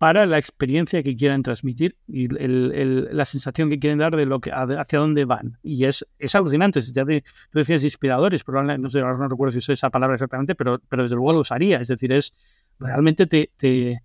[0.00, 4.40] para la experiencia que quieran transmitir y el, la sensación que quieren dar de lo
[4.40, 5.58] que hacia dónde van.
[5.62, 6.80] Y es, es alucinante.
[6.80, 7.20] Ya te,
[7.50, 11.02] tú decías inspiradores, pero no sé, no recuerdo si usé esa palabra exactamente, pero, pero
[11.02, 11.82] desde luego lo usaría.
[11.82, 12.32] Es decir, es
[12.78, 14.00] realmente te, te,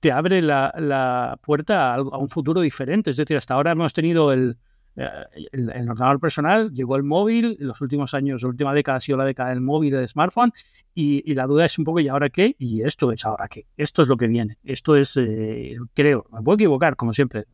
[0.00, 3.10] te abre la, la puerta a, a, un futuro diferente.
[3.10, 4.56] Es decir, hasta ahora hemos tenido el,
[4.96, 9.18] el, el, ordenador personal, llegó el móvil, los últimos años, la última década ha sido
[9.18, 10.52] la década del móvil del smartphone,
[10.94, 12.54] y, la duda es un poco, ¿y ahora qué?
[12.58, 13.66] Y esto es ahora qué.
[13.76, 14.58] Esto es lo que viene.
[14.62, 17.46] Esto es, eh, creo, me puedo equivocar, como siempre,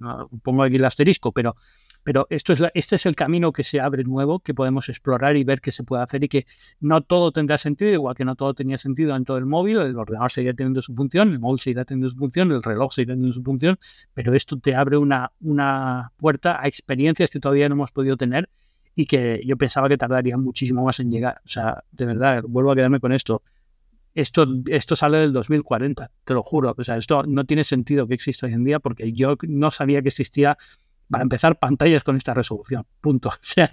[0.42, 1.54] pongo aquí el asterisco, pero
[2.02, 5.36] pero esto es la, este es el camino que se abre nuevo, que podemos explorar
[5.36, 6.46] y ver qué se puede hacer y que
[6.80, 9.96] no todo tendrá sentido, igual que no todo tenía sentido en todo el móvil, el
[9.96, 13.34] ordenador seguirá teniendo su función, el móvil seguirá teniendo su función, el reloj seguirá teniendo
[13.34, 13.78] su función,
[14.14, 18.48] pero esto te abre una, una puerta a experiencias que todavía no hemos podido tener
[18.94, 21.40] y que yo pensaba que tardarían muchísimo más en llegar.
[21.44, 23.42] O sea, de verdad, vuelvo a quedarme con esto.
[24.12, 26.74] Esto, esto sale del 2040, te lo juro.
[26.76, 30.02] O sea, esto no tiene sentido que exista hoy en día porque yo no sabía
[30.02, 30.58] que existía
[31.10, 32.86] para empezar, pantallas con esta resolución.
[33.00, 33.30] Punto.
[33.40, 33.70] O sea,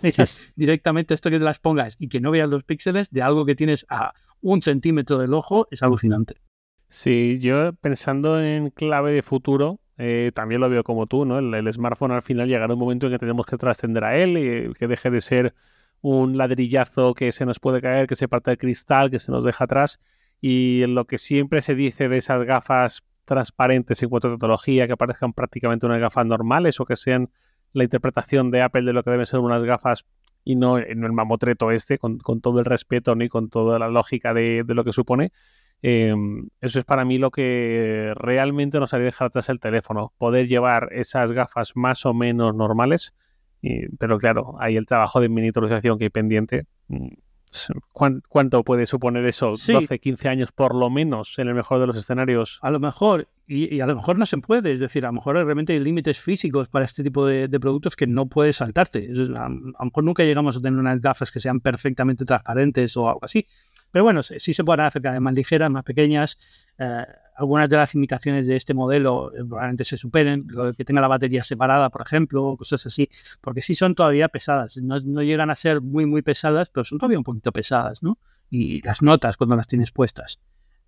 [0.55, 3.55] directamente esto que te las pongas y que no veas los píxeles de algo que
[3.55, 6.41] tienes a un centímetro del ojo es alucinante.
[6.89, 11.39] Sí, yo pensando en clave de futuro, eh, también lo veo como tú, ¿no?
[11.39, 14.37] El, el, smartphone al final llegará un momento en que tenemos que trascender a él
[14.37, 15.53] y que deje de ser
[16.01, 19.43] un ladrillazo que se nos puede caer, que se parte de cristal, que se nos
[19.43, 19.99] deja atrás.
[20.39, 24.95] Y lo que siempre se dice de esas gafas transparentes en cuanto a tecnología, que
[24.95, 27.29] parezcan prácticamente unas gafas normales o que sean
[27.73, 30.05] la interpretación de Apple de lo que deben ser unas gafas
[30.45, 34.33] y no, en el mamotreto este, con, todo el respeto ni con toda la lógica
[34.33, 35.33] de, lo que supone.
[35.81, 36.15] Eh,
[36.61, 40.87] eso es para mí lo que realmente nos haría dejar atrás el teléfono, poder llevar
[40.93, 43.13] esas gafas más o menos normales,
[43.99, 46.65] pero claro, hay el trabajo de miniaturización que hay pendiente.
[48.27, 49.55] ¿Cuánto puede suponer eso?
[49.57, 49.73] Sí.
[49.73, 52.59] 12, 15 años por lo menos, en el mejor de los escenarios.
[52.61, 55.13] A lo mejor, y, y a lo mejor no se puede, es decir, a lo
[55.13, 59.09] mejor realmente hay límites físicos para este tipo de, de productos que no puedes saltarte.
[59.35, 63.07] A, a, lo mejor nunca llegamos a tener unas gafas que sean perfectamente transparentes o
[63.07, 63.47] algo así.
[63.91, 66.37] Pero bueno, sí se pueden hacer cada vez más ligeras, más pequeñas.
[66.77, 67.05] Eh,
[67.37, 71.07] algunas de las limitaciones de este modelo eh, probablemente se superen, lo que tenga la
[71.07, 73.09] batería separada, por ejemplo, cosas así,
[73.41, 76.97] porque sí son todavía pesadas, no, no, llegan a ser muy, muy pesadas, pero son
[76.97, 78.17] todavía un poquito pesadas, ¿no?
[78.49, 80.39] Y las notas cuando las tienes puestas.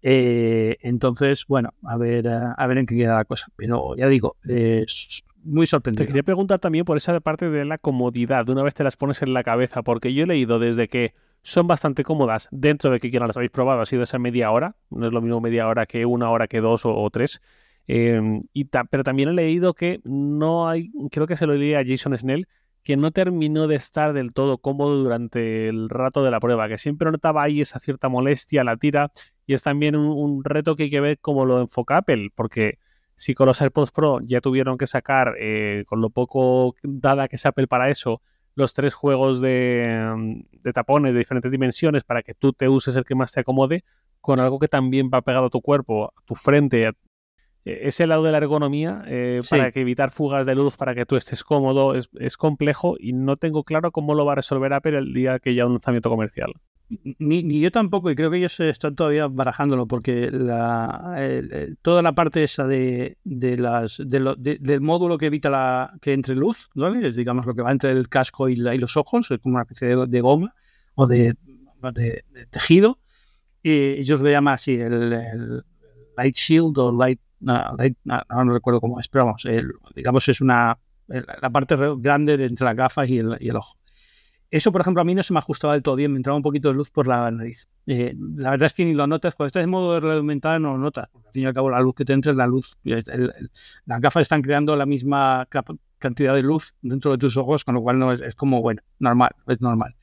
[0.01, 3.47] Eh, entonces, bueno, a ver, a ver en qué queda la cosa.
[3.57, 6.05] Pero ya digo, es muy sorprendente.
[6.05, 8.95] Te quería preguntar también por esa parte de la comodidad, de una vez te las
[8.95, 12.99] pones en la cabeza, porque yo he leído desde que son bastante cómodas dentro de
[12.99, 15.67] que quieran las habéis probado, ha sido esa media hora, no es lo mismo media
[15.67, 17.41] hora que una hora que dos o, tres.
[17.87, 18.21] Eh,
[18.53, 22.17] y pero también he leído que no hay, creo que se lo leí a Jason
[22.17, 22.47] Snell,
[22.83, 26.77] que no terminó de estar del todo cómodo durante el rato de la prueba, que
[26.77, 29.11] siempre notaba ahí esa cierta molestia, la tira,
[29.47, 32.77] y es también un, un reto que hay que ver cómo lo enfoca Apple, porque
[33.19, 37.35] si con los AirPods Pro ya tuvieron que sacar, eh, con lo poco dada que
[37.35, 38.21] es Apple para eso,
[38.59, 43.05] los tres juegos de, de, tapones de diferentes dimensiones para que tú te uses el
[43.05, 43.83] que más te acomode,
[44.21, 46.87] con algo que también va pegado a tu cuerpo, a tu frente.
[46.87, 46.93] A...
[47.65, 49.49] Ese lado de la ergonomía, eh, sí.
[49.49, 53.13] para que evitar fugas de luz, para que tú estés cómodo, es, es, complejo y
[53.13, 56.09] no tengo claro cómo lo va a resolver Apple el día que haya un lanzamiento
[56.09, 56.53] comercial.
[56.89, 61.15] Ni, ni, yo tampoco, y creo que ellos están todavía barajándolo, porque la,
[61.83, 67.11] toda la parte esa de, las del módulo que evita la que entre luz, ¿vale?
[67.11, 69.63] digamos lo que va entre el casco y, la, y los ojos, es como una
[69.63, 70.55] especie de, goma
[70.95, 71.35] o de,
[72.49, 72.97] tejido,
[73.61, 75.63] ellos lo llaman así, el,
[76.17, 79.35] light shield o light, no, light no, no, recuerdo cómo es, pero
[79.95, 83.77] digamos es una la parte grande de entre las gafas y el, y el ojo.
[84.51, 86.41] Eso, por ejemplo, a mí no se me ajustaba del todo bien, me entraba un
[86.41, 87.69] poquito de luz por la nariz.
[87.85, 90.71] Eh, la verdad es que ni lo notas, cuando estás en modo de aumentada no
[90.71, 91.09] lo notas.
[91.13, 92.75] Al fin y al cabo, la luz que te entra es la luz.
[92.83, 95.47] Las gafas están creando la misma
[95.99, 98.81] cantidad de luz dentro de tus ojos, con lo cual no es, es, como, bueno,
[98.97, 99.95] normal, es normal.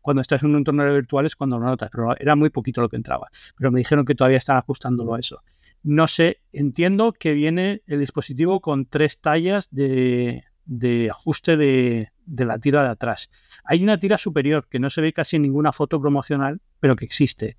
[0.00, 2.88] Cuando estás en un entorno virtual es cuando lo notas, pero era muy poquito lo
[2.88, 3.28] que entraba.
[3.58, 5.42] Pero me dijeron que todavía están ajustándolo a eso.
[5.82, 10.44] No sé, entiendo que viene el dispositivo con tres tallas de,
[10.78, 13.30] de ajuste de, de, la tira de atrás.
[13.64, 17.04] Hay una tira superior que no se ve casi en ninguna foto promocional, pero que
[17.04, 17.58] existe.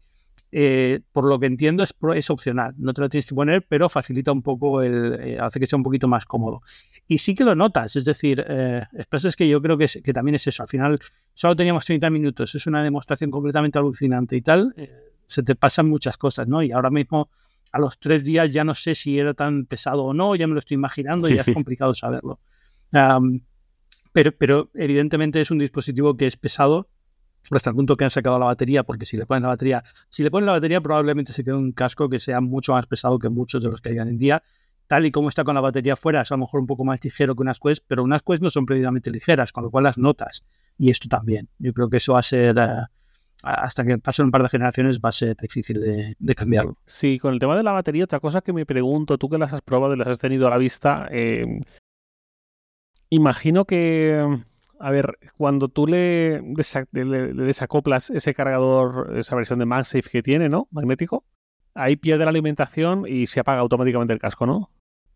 [0.55, 3.89] eh, por lo que entiendo es, es, opcional, no te lo tienes que poner, pero
[3.89, 6.61] facilita un poco el, eh, hace que sea un poquito más cómodo.
[7.07, 10.35] Y sí que lo notas, es decir, eh, es que yo creo que, que, también
[10.35, 10.99] es eso, al final
[11.33, 14.91] solo teníamos 30 minutos, es una demostración completamente alucinante y tal, eh,
[15.25, 16.61] se te pasan muchas cosas, ¿no?
[16.61, 17.29] Y ahora mismo
[17.71, 20.53] a los tres días ya no sé si era tan pesado o no, ya me
[20.53, 22.39] lo estoy imaginando y ya es complicado saberlo.
[24.11, 26.89] Pero, evidentemente es un dispositivo que es pesado
[27.51, 30.23] hasta el punto que han sacado la batería, porque si le ponen la batería, si
[30.23, 33.27] le ponen la batería probablemente se quede un casco que sea mucho más pesado que
[33.27, 34.43] muchos de los que hay en día.
[34.87, 37.03] Tal y como está con la batería fuera, es a lo mejor un poco más
[37.03, 39.97] ligero que unas Quest, pero unas Quest no son precisamente ligeras, con lo cual las
[39.97, 40.45] notas.
[40.77, 41.49] Y esto también.
[41.57, 42.57] Yo creo que eso va a ser...
[42.57, 42.83] Eh,
[43.43, 46.77] hasta que pasen un par de generaciones va a ser difícil de, cambiarlo.
[46.85, 49.51] Sí, con el tema de la batería, otra cosa que me pregunto, tú que las
[49.51, 51.59] has probado y las has tenido a la vista, eh,
[53.15, 54.43] imagino que
[54.83, 56.41] a ver, cuando tú le,
[56.91, 60.67] desacoplas ese cargador, esa versión de MagSafe que tiene, ¿no?
[60.71, 61.25] Magnético,
[61.73, 64.71] ahí pierde la alimentación y se apaga automáticamente el casco, ¿no?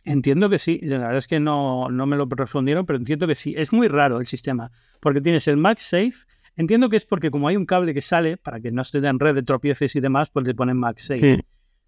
[0.06, 0.80] Entiendo que sí.
[0.84, 3.56] La verdad es que no, no me lo respondieron, pero entiendo que sí.
[3.58, 4.72] Es muy raro el sistema,
[5.02, 6.14] porque tienes el MagSafe.
[6.56, 9.20] Entiendo que es porque como hay un cable que sale, para que no esté en
[9.20, 11.44] red de tropieces y demás, pues le ponen MagSafe.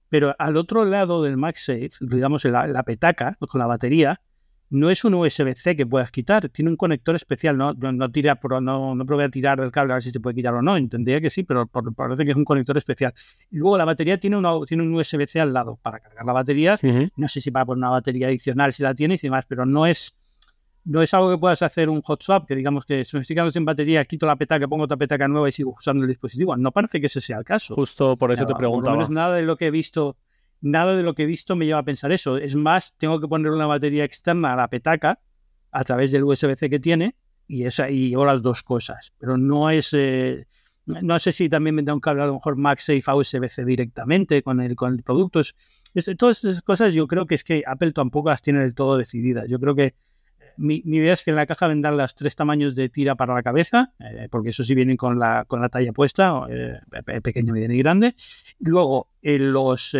[0.09, 4.19] Pero al otro lado del MagSafe, digamos la, la petaca, con la batería,
[4.69, 8.95] no es un USB-C que puedas quitar, tiene un conector especial, no, no, tira, no,
[8.95, 11.19] no probé a tirar del cable a ver si se puede quitar o no, entendía
[11.19, 13.13] que sí, pero parece que es un conector especial.
[13.49, 16.77] Y luego la batería tiene, una, tiene un USB-C al lado para cargar la batería,
[17.15, 19.87] no sé si para poner una batería adicional si la tienes y demás, pero no
[19.87, 20.15] es,
[20.85, 23.35] no es algo que puedas hacer un hot swap, que digamos que si me estoy
[23.35, 26.55] quedando sin batería, quito la petaca, pongo otra petaca nueva y sigo usando el dispositivo.
[26.55, 27.73] No parece que ese sea el caso.
[27.73, 28.97] Justo por eso te preguntaba.
[28.97, 30.17] No es nada de lo que he visto
[30.61, 32.37] nada de lo que he visto me lleva a pensar eso.
[32.37, 35.19] Es más, tengo que poner una batería externa a la petaca
[35.71, 37.15] a través del USB-C que tiene
[37.47, 39.13] y, esa, y llevo las dos cosas.
[39.17, 39.93] Pero no es...
[39.93, 40.45] Eh,
[40.85, 44.41] no sé si también me da un cable a lo mejor MagSafe a USB-C directamente
[44.41, 45.39] con el, con el producto.
[45.39, 45.53] Es,
[46.17, 49.45] todas esas cosas yo creo que es que Apple tampoco las tiene del todo decididas.
[49.47, 49.93] Yo creo que
[50.57, 53.43] mi, idea es que en la caja vendan los tres tamaños de tira para la
[53.43, 56.79] cabeza, eh, porque eso sí vienen con la, con la talla puesta, eh,
[57.21, 58.15] pequeño, mediano y grande.
[58.59, 59.95] Luego, eh, los,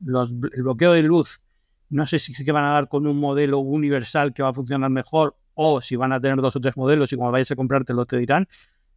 [0.00, 1.42] los, el bloqueo de luz,
[1.90, 4.90] no sé si se van a dar con un modelo universal que va a funcionar
[4.90, 8.06] mejor o si van a tener dos o tres modelos y cuando vayas a comprártelo
[8.06, 8.46] te dirán.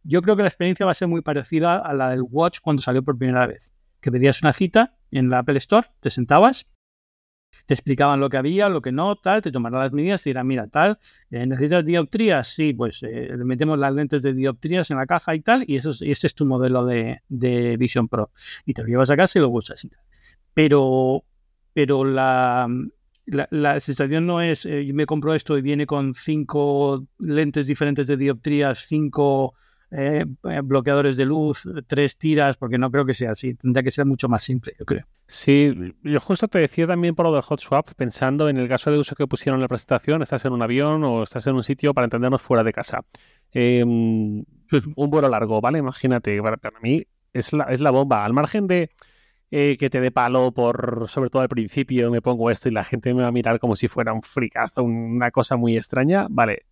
[0.04, 2.82] Yo creo que la experiencia va a ser muy parecida a la del Watch cuando
[2.82, 6.66] salió por primera vez, que pedías una cita en la Apple Store, te sentabas
[7.66, 10.46] te explicaban lo que había, lo que no, tal, te tomarán las medidas, te dirán,
[10.46, 10.98] mira, tal,
[11.30, 12.48] eh, ¿necesitas dioptrías?
[12.48, 15.90] Sí, pues eh, metemos las lentes de dioptrías en la caja y tal, y, eso
[15.90, 17.20] es, ese es tu modelo de,
[17.78, 18.30] Vision Pro.
[18.66, 19.88] Y te lo llevas a casa y lo usas.
[20.54, 21.24] Pero,
[21.72, 22.68] pero la,
[23.26, 28.16] la, sensación no es, eh, me compro esto y viene con cinco lentes diferentes de
[28.16, 29.54] dioptrías, cinco
[29.94, 30.24] eh,
[30.64, 33.54] bloqueadores de luz, tres tiras, porque no creo que sea así.
[33.54, 35.06] Tendría que ser mucho más simple, yo creo.
[35.26, 38.90] Sí, yo justo te decía también por lo del hot swap, pensando en el caso
[38.90, 41.62] de uso que pusieron en la presentación, estás en un avión o estás en un
[41.62, 43.04] sitio para entendernos fuera de casa.
[43.52, 44.44] Em,
[44.96, 45.78] un vuelo largo, ¿vale?
[45.78, 48.24] Imagínate, para, mí es la, es la bomba.
[48.24, 48.90] Al margen de
[49.50, 52.84] eh, que te dé palo por, sobre todo al principio, me pongo esto y la
[52.84, 56.64] gente me va a mirar como si fuera un fricazo, una cosa muy extraña, vale.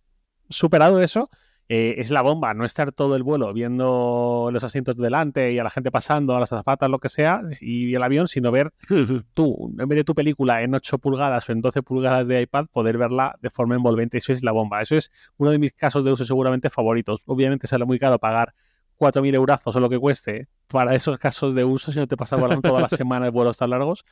[0.49, 1.29] Superado eso,
[1.73, 5.63] eh, es la bomba, no estar todo el vuelo viendo los asientos delante y a
[5.63, 8.73] la gente pasando, a las zapatas, lo que sea, y el avión, sino ver
[9.33, 12.65] tú, en vez de tu película en 8 pulgadas o en 12 pulgadas de iPad,
[12.73, 14.17] poder verla de forma envolvente.
[14.17, 14.81] Eso es la bomba.
[14.81, 17.23] Eso es uno de mis casos de uso seguramente favoritos.
[17.25, 18.53] Obviamente sale muy caro pagar
[18.99, 22.35] 4.000 eurazos o lo que cueste para esos casos de uso si no te pasa
[22.35, 24.03] volando toda la semana de vuelos tan largos,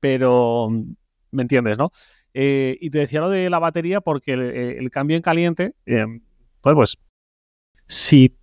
[0.00, 0.68] pero
[1.30, 1.92] me entiendes, ¿no?
[2.34, 6.04] Eh, y te decía lo de la batería porque el, cambio en caliente, eh,
[6.60, 6.98] pues, pues
[7.86, 8.38] si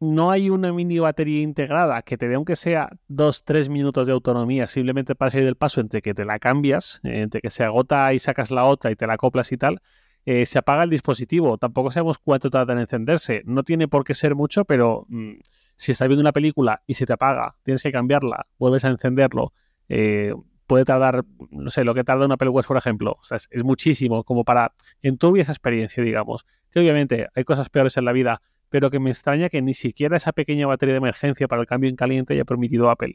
[0.00, 4.66] no hay una mini batería integrada que te dé aunque sea 2-3 minutos de autonomía
[4.66, 8.18] simplemente para salir del paso entre que te la cambias, entre que se agota y
[8.18, 9.82] sacas la otra y te la acoplas y tal,
[10.24, 11.58] eh, se apaga el dispositivo.
[11.58, 13.42] Tampoco sabemos cuánto tarda en encenderse.
[13.44, 15.32] No tiene por qué ser mucho, pero mm,
[15.76, 19.52] si estás viendo una película y se te apaga, tienes que cambiarla, vuelves a encenderlo,
[19.88, 20.34] eh,
[20.70, 23.16] puede tardar, no sé, lo que tarda una Apple Watch, por ejemplo.
[23.20, 26.46] O sea, es, muchísimo como para en tu esa experiencia, digamos.
[26.70, 30.16] Que obviamente hay cosas peores en la vida, pero que me extraña que ni siquiera
[30.16, 33.14] esa pequeña batería de emergencia para el cambio en caliente haya permitido Apple.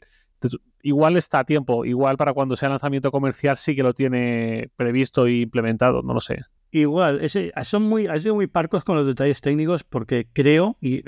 [0.82, 5.26] igual está a tiempo, igual para cuando sea lanzamiento comercial sí que lo tiene previsto
[5.26, 6.40] e implementado, no lo sé.
[6.72, 11.02] Igual, ese, son muy, han sido muy parcos con los detalles técnicos porque creo, y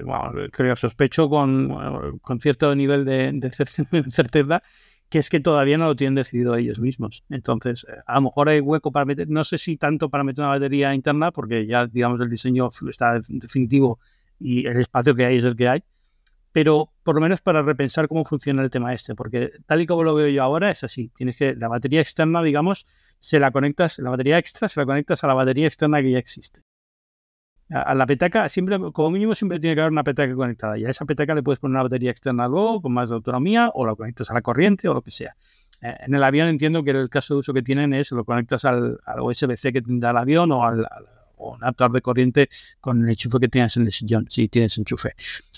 [0.51, 3.51] creo, sospecho con, con cierto nivel de
[4.09, 4.63] certeza,
[5.09, 7.25] que es que todavía no lo tienen decidido ellos mismos.
[7.31, 10.45] Entonces, eh, a lo mejor hay hueco para meter, no sé si tanto para meter
[10.45, 13.99] una batería interna, porque ya, digamos, el diseño está definitivo
[14.39, 15.83] y el espacio que hay es el que hay,
[16.53, 20.03] pero por lo menos para repensar cómo funciona el tema este, porque tal y como
[20.05, 22.87] lo veo yo ahora es así, tienes que, la batería externa, digamos,
[23.19, 26.19] se la conectas, la batería extra se la conectas a la batería externa que ya
[26.19, 26.61] existe.
[27.71, 30.79] A, la petaca, siempre, como mínimo, siempre tiene que haber una petaca conectada.
[30.79, 33.87] Y a esa petaca le puedes poner una batería externa luego, con más autonomía, o
[33.87, 35.37] la conectas a la corriente o lo que sea.
[35.83, 38.65] Eh, en el avión entiendo que el caso de uso que tienen es lo conectas
[38.65, 40.87] al, USB-C que tendrá el avión o al,
[41.37, 42.49] o un adaptador de corriente
[42.81, 45.15] con el enchufe que tienes en el sillón, si tienes enchufe.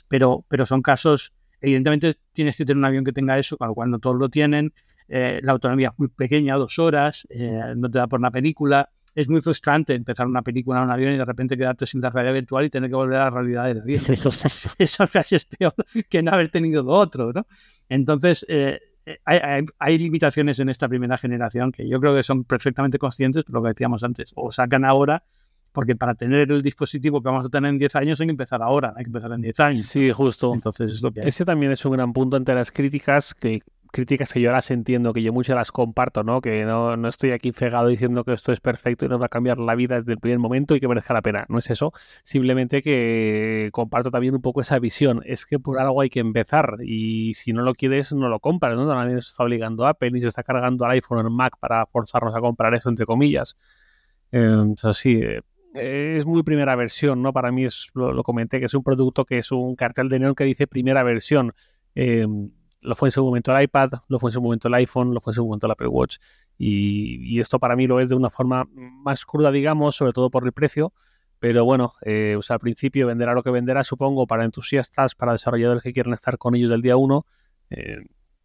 [0.09, 3.75] Pero, pero son casos, evidentemente tienes que tener un avión que tenga eso, con lo
[3.75, 4.73] cual no todos lo tienen.
[5.09, 8.91] Eh, la autonomía es muy pequeña, dos horas, eh, no te da por una película.
[9.15, 12.11] Es muy frustrante empezar una película en un avión y de repente quedarte sin la
[12.11, 14.03] realidad virtual y tener que volver a la realidad del avión.
[14.79, 15.75] Eso casi es peor
[16.09, 17.47] que no haber tenido lo otro, ¿no?
[17.89, 18.79] Entonces, eh,
[19.25, 23.63] hay, hay, limitaciones en esta primera generación que yo creo que son perfectamente conscientes, lo
[23.63, 25.25] que decíamos antes, o sacan ahora
[25.73, 28.63] porque para tener el dispositivo que vamos a tener en 10 años hay que empezar
[28.63, 29.83] ahora, hay que empezar en 10 años.
[29.83, 30.53] Sí, justo.
[30.55, 34.33] Entonces es lo que Ese también es un gran punto ante las críticas que críticas
[34.33, 36.41] que yo las entiendo, que yo muchas las comparto, ¿no?
[36.41, 39.29] Que no, no estoy aquí cegado diciendo que esto es perfecto y nos va a
[39.29, 41.47] cambiar la vida desde el primer momento y que merezca la pena.
[41.49, 41.93] No es eso.
[42.23, 45.23] Simplemente que comparto también un poco esa visión.
[45.25, 48.77] Es que por algo hay que empezar y si no lo quieres, no lo compras,
[48.77, 48.87] ¿no?
[48.87, 51.57] Nadie se está obligando a Apple ni se está cargando al iPhone o el Mac
[51.59, 53.57] para forzarnos a comprar eso, entre comillas.
[54.33, 55.21] Eh, sí,
[55.75, 57.33] es muy primera versión, ¿no?
[57.33, 60.35] Para mí es, lo, comenté, que es un producto que es un cartel de neón
[60.35, 61.55] que dice primera versión.
[61.95, 62.27] Eh,
[62.83, 65.21] lo fue en su momento el iPad, lo fue en su momento el iPhone, lo
[65.21, 66.19] fue en su momento el Apple Watch.
[66.59, 70.45] Y, esto para mí lo es de una forma más cruda, digamos, sobre todo por
[70.45, 70.93] el precio.
[71.39, 75.93] Pero bueno, eh, al principio venderá lo que venderá, supongo, para entusiastas, para desarrolladores que
[75.93, 77.25] quieren estar con ellos del día uno.
[77.71, 77.97] Eh,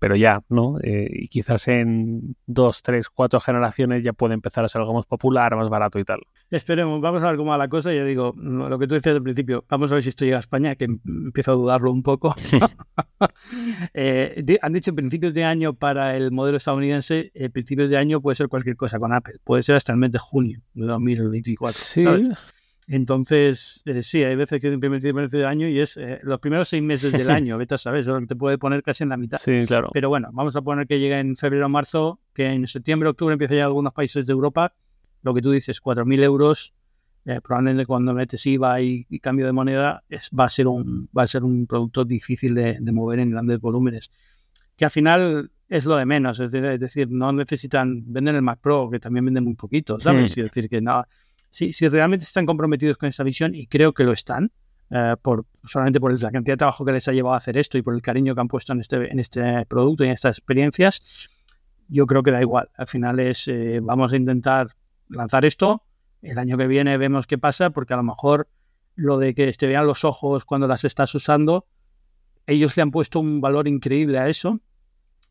[0.06, 0.78] pero ya, ¿no?
[0.84, 5.08] Eh, y quizás en dos, tres, cuatro generaciones ya puede empezar a ser algo más
[5.08, 6.20] popular, más barato y tal.
[6.52, 7.92] Esperemos, vamos a ver cómo va la cosa.
[7.92, 10.42] Ya digo, lo que tú decías al principio, vamos a ver si esto llega a
[10.42, 12.36] España, que empiezo a dudarlo un poco.
[13.96, 18.36] eh, han dicho principios de año para el modelo estadounidense, eh, principios de año puede
[18.36, 21.74] ser cualquier cosa con Apple, puede ser hasta el mes de junio de 2024.
[21.74, 22.06] Sí.
[22.88, 26.20] Entonces, eh, sí, hay veces que es el primer trimestre del año y es eh,
[26.22, 29.10] los primeros seis meses del año, vete a saber, que te puede poner casi en
[29.10, 29.38] la mitad.
[29.38, 29.90] Sí, claro.
[29.92, 33.34] Pero bueno, vamos a poner que llegue en febrero o marzo, que en septiembre, octubre
[33.34, 34.74] empiece ya algunos países de Europa,
[35.24, 36.74] lo que tú dices, 4.000 euros,
[37.26, 41.24] eh, probablemente cuando metes IVA y, cambio de moneda, es, va, a ser un, va
[41.24, 44.12] a ser un producto difícil de, mover en grandes volúmenes.
[44.76, 48.90] Que al final es lo de menos, es decir, no necesitan, venden el Mac Pro,
[48.92, 50.38] que también vende muy poquito, ¿sabes?
[50.38, 51.04] Es decir, que no
[51.56, 54.52] si, realmente están comprometidos con esa visión, y creo que lo están,
[54.90, 57.78] eh, por, solamente por la cantidad de trabajo que les ha llevado a hacer esto
[57.78, 60.38] y por el cariño que han puesto en este, en este producto y en estas
[60.38, 61.30] experiencias,
[61.88, 62.70] yo creo que da igual.
[62.76, 64.76] Al final es, eh, vamos a intentar
[65.08, 65.84] lanzar esto,
[66.22, 68.50] el año que viene vemos qué pasa, porque a lo mejor
[68.96, 71.68] lo de que te vean los ojos cuando las estás usando,
[72.48, 74.60] ellos le han puesto un valor increíble a eso.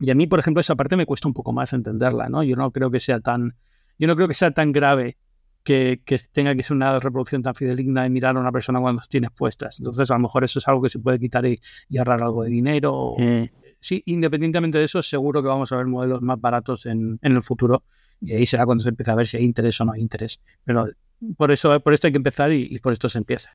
[0.01, 2.43] Y a mí, por ejemplo, esa parte me cuesta un poco más entenderla, ¿no?
[2.43, 3.57] Yo no creo que sea tan,
[3.99, 5.18] yo no creo que sea tan grave
[5.65, 6.01] que,
[6.33, 9.31] tenga que ser una reproducción tan fidedigna de mirar a una persona cuando las tienes
[9.31, 9.81] puestas.
[9.81, 11.59] Entonces, a lo mejor eso es algo que se puede quitar y,
[11.99, 13.15] ahorrar algo de dinero.
[13.19, 13.45] Mm.
[13.81, 17.83] Sí, independientemente de eso, seguro que vamos a ver modelos más baratos en, el futuro.
[18.21, 20.41] Y ahí será cuando se empiece a ver si hay interés o no hay interés.
[20.65, 20.89] Pero
[21.37, 23.55] por eso, por esto hay que empezar y por esto se empieza.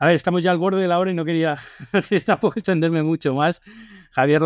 [0.00, 1.56] A ver, estamos ya al borde de la hora y no quería
[2.26, 3.60] tampoco extenderme mucho más.
[4.10, 4.42] Javier,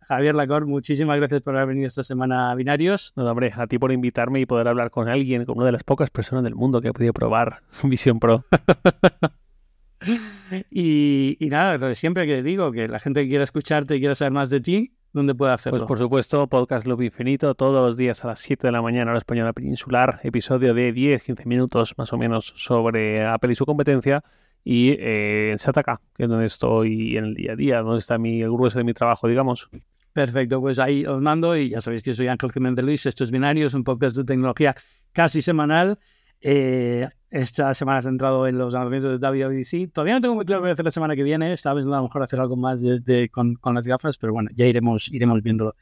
[0.00, 3.12] Javier Lacor, muchísimas gracias por haber venido esta semana a Binarios.
[3.16, 5.84] No, hombre, a ti por invitarme y poder hablar con alguien, con una de las
[5.84, 8.44] pocas personas del mundo que ha podido probar Vision Pro.
[10.70, 14.50] y, nada, siempre que digo, que la gente que quiera escucharte y quiera saber más
[14.50, 15.78] de ti, ¿dónde puede hacerlo?
[15.78, 19.10] Pues por supuesto, Podcast Loop Infinito, todos los días a las 7 de la mañana,
[19.10, 24.24] hora española peninsular, episodio de 10-15 minutos más o menos sobre Apple y su competencia
[24.64, 28.18] y eh, en Sataka, que es donde estoy en el día a día, donde está
[28.18, 29.68] mi, el grueso de mi trabajo, digamos.
[30.12, 33.30] Perfecto, pues ahí os mando y ya sabéis que soy Ángel Jiménez Luis, esto es
[33.30, 34.74] Binario, es un podcast de tecnología
[35.12, 35.98] casi semanal.
[36.40, 39.92] Eh, esta semana he centrado en los lanzamientos de WWDC.
[39.92, 41.52] Todavía no tengo muy claro qué voy a hacer la semana que viene.
[41.52, 44.50] Esta vez a lo mejor hacer algo más desde, con, con, las gafas, pero bueno,
[44.54, 45.74] ya iremos, iremos viéndolo.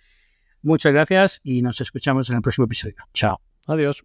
[0.63, 2.97] Muchas gracias y nos escuchamos en el próximo episodio.
[3.13, 3.41] Chao.
[3.67, 4.05] Adiós.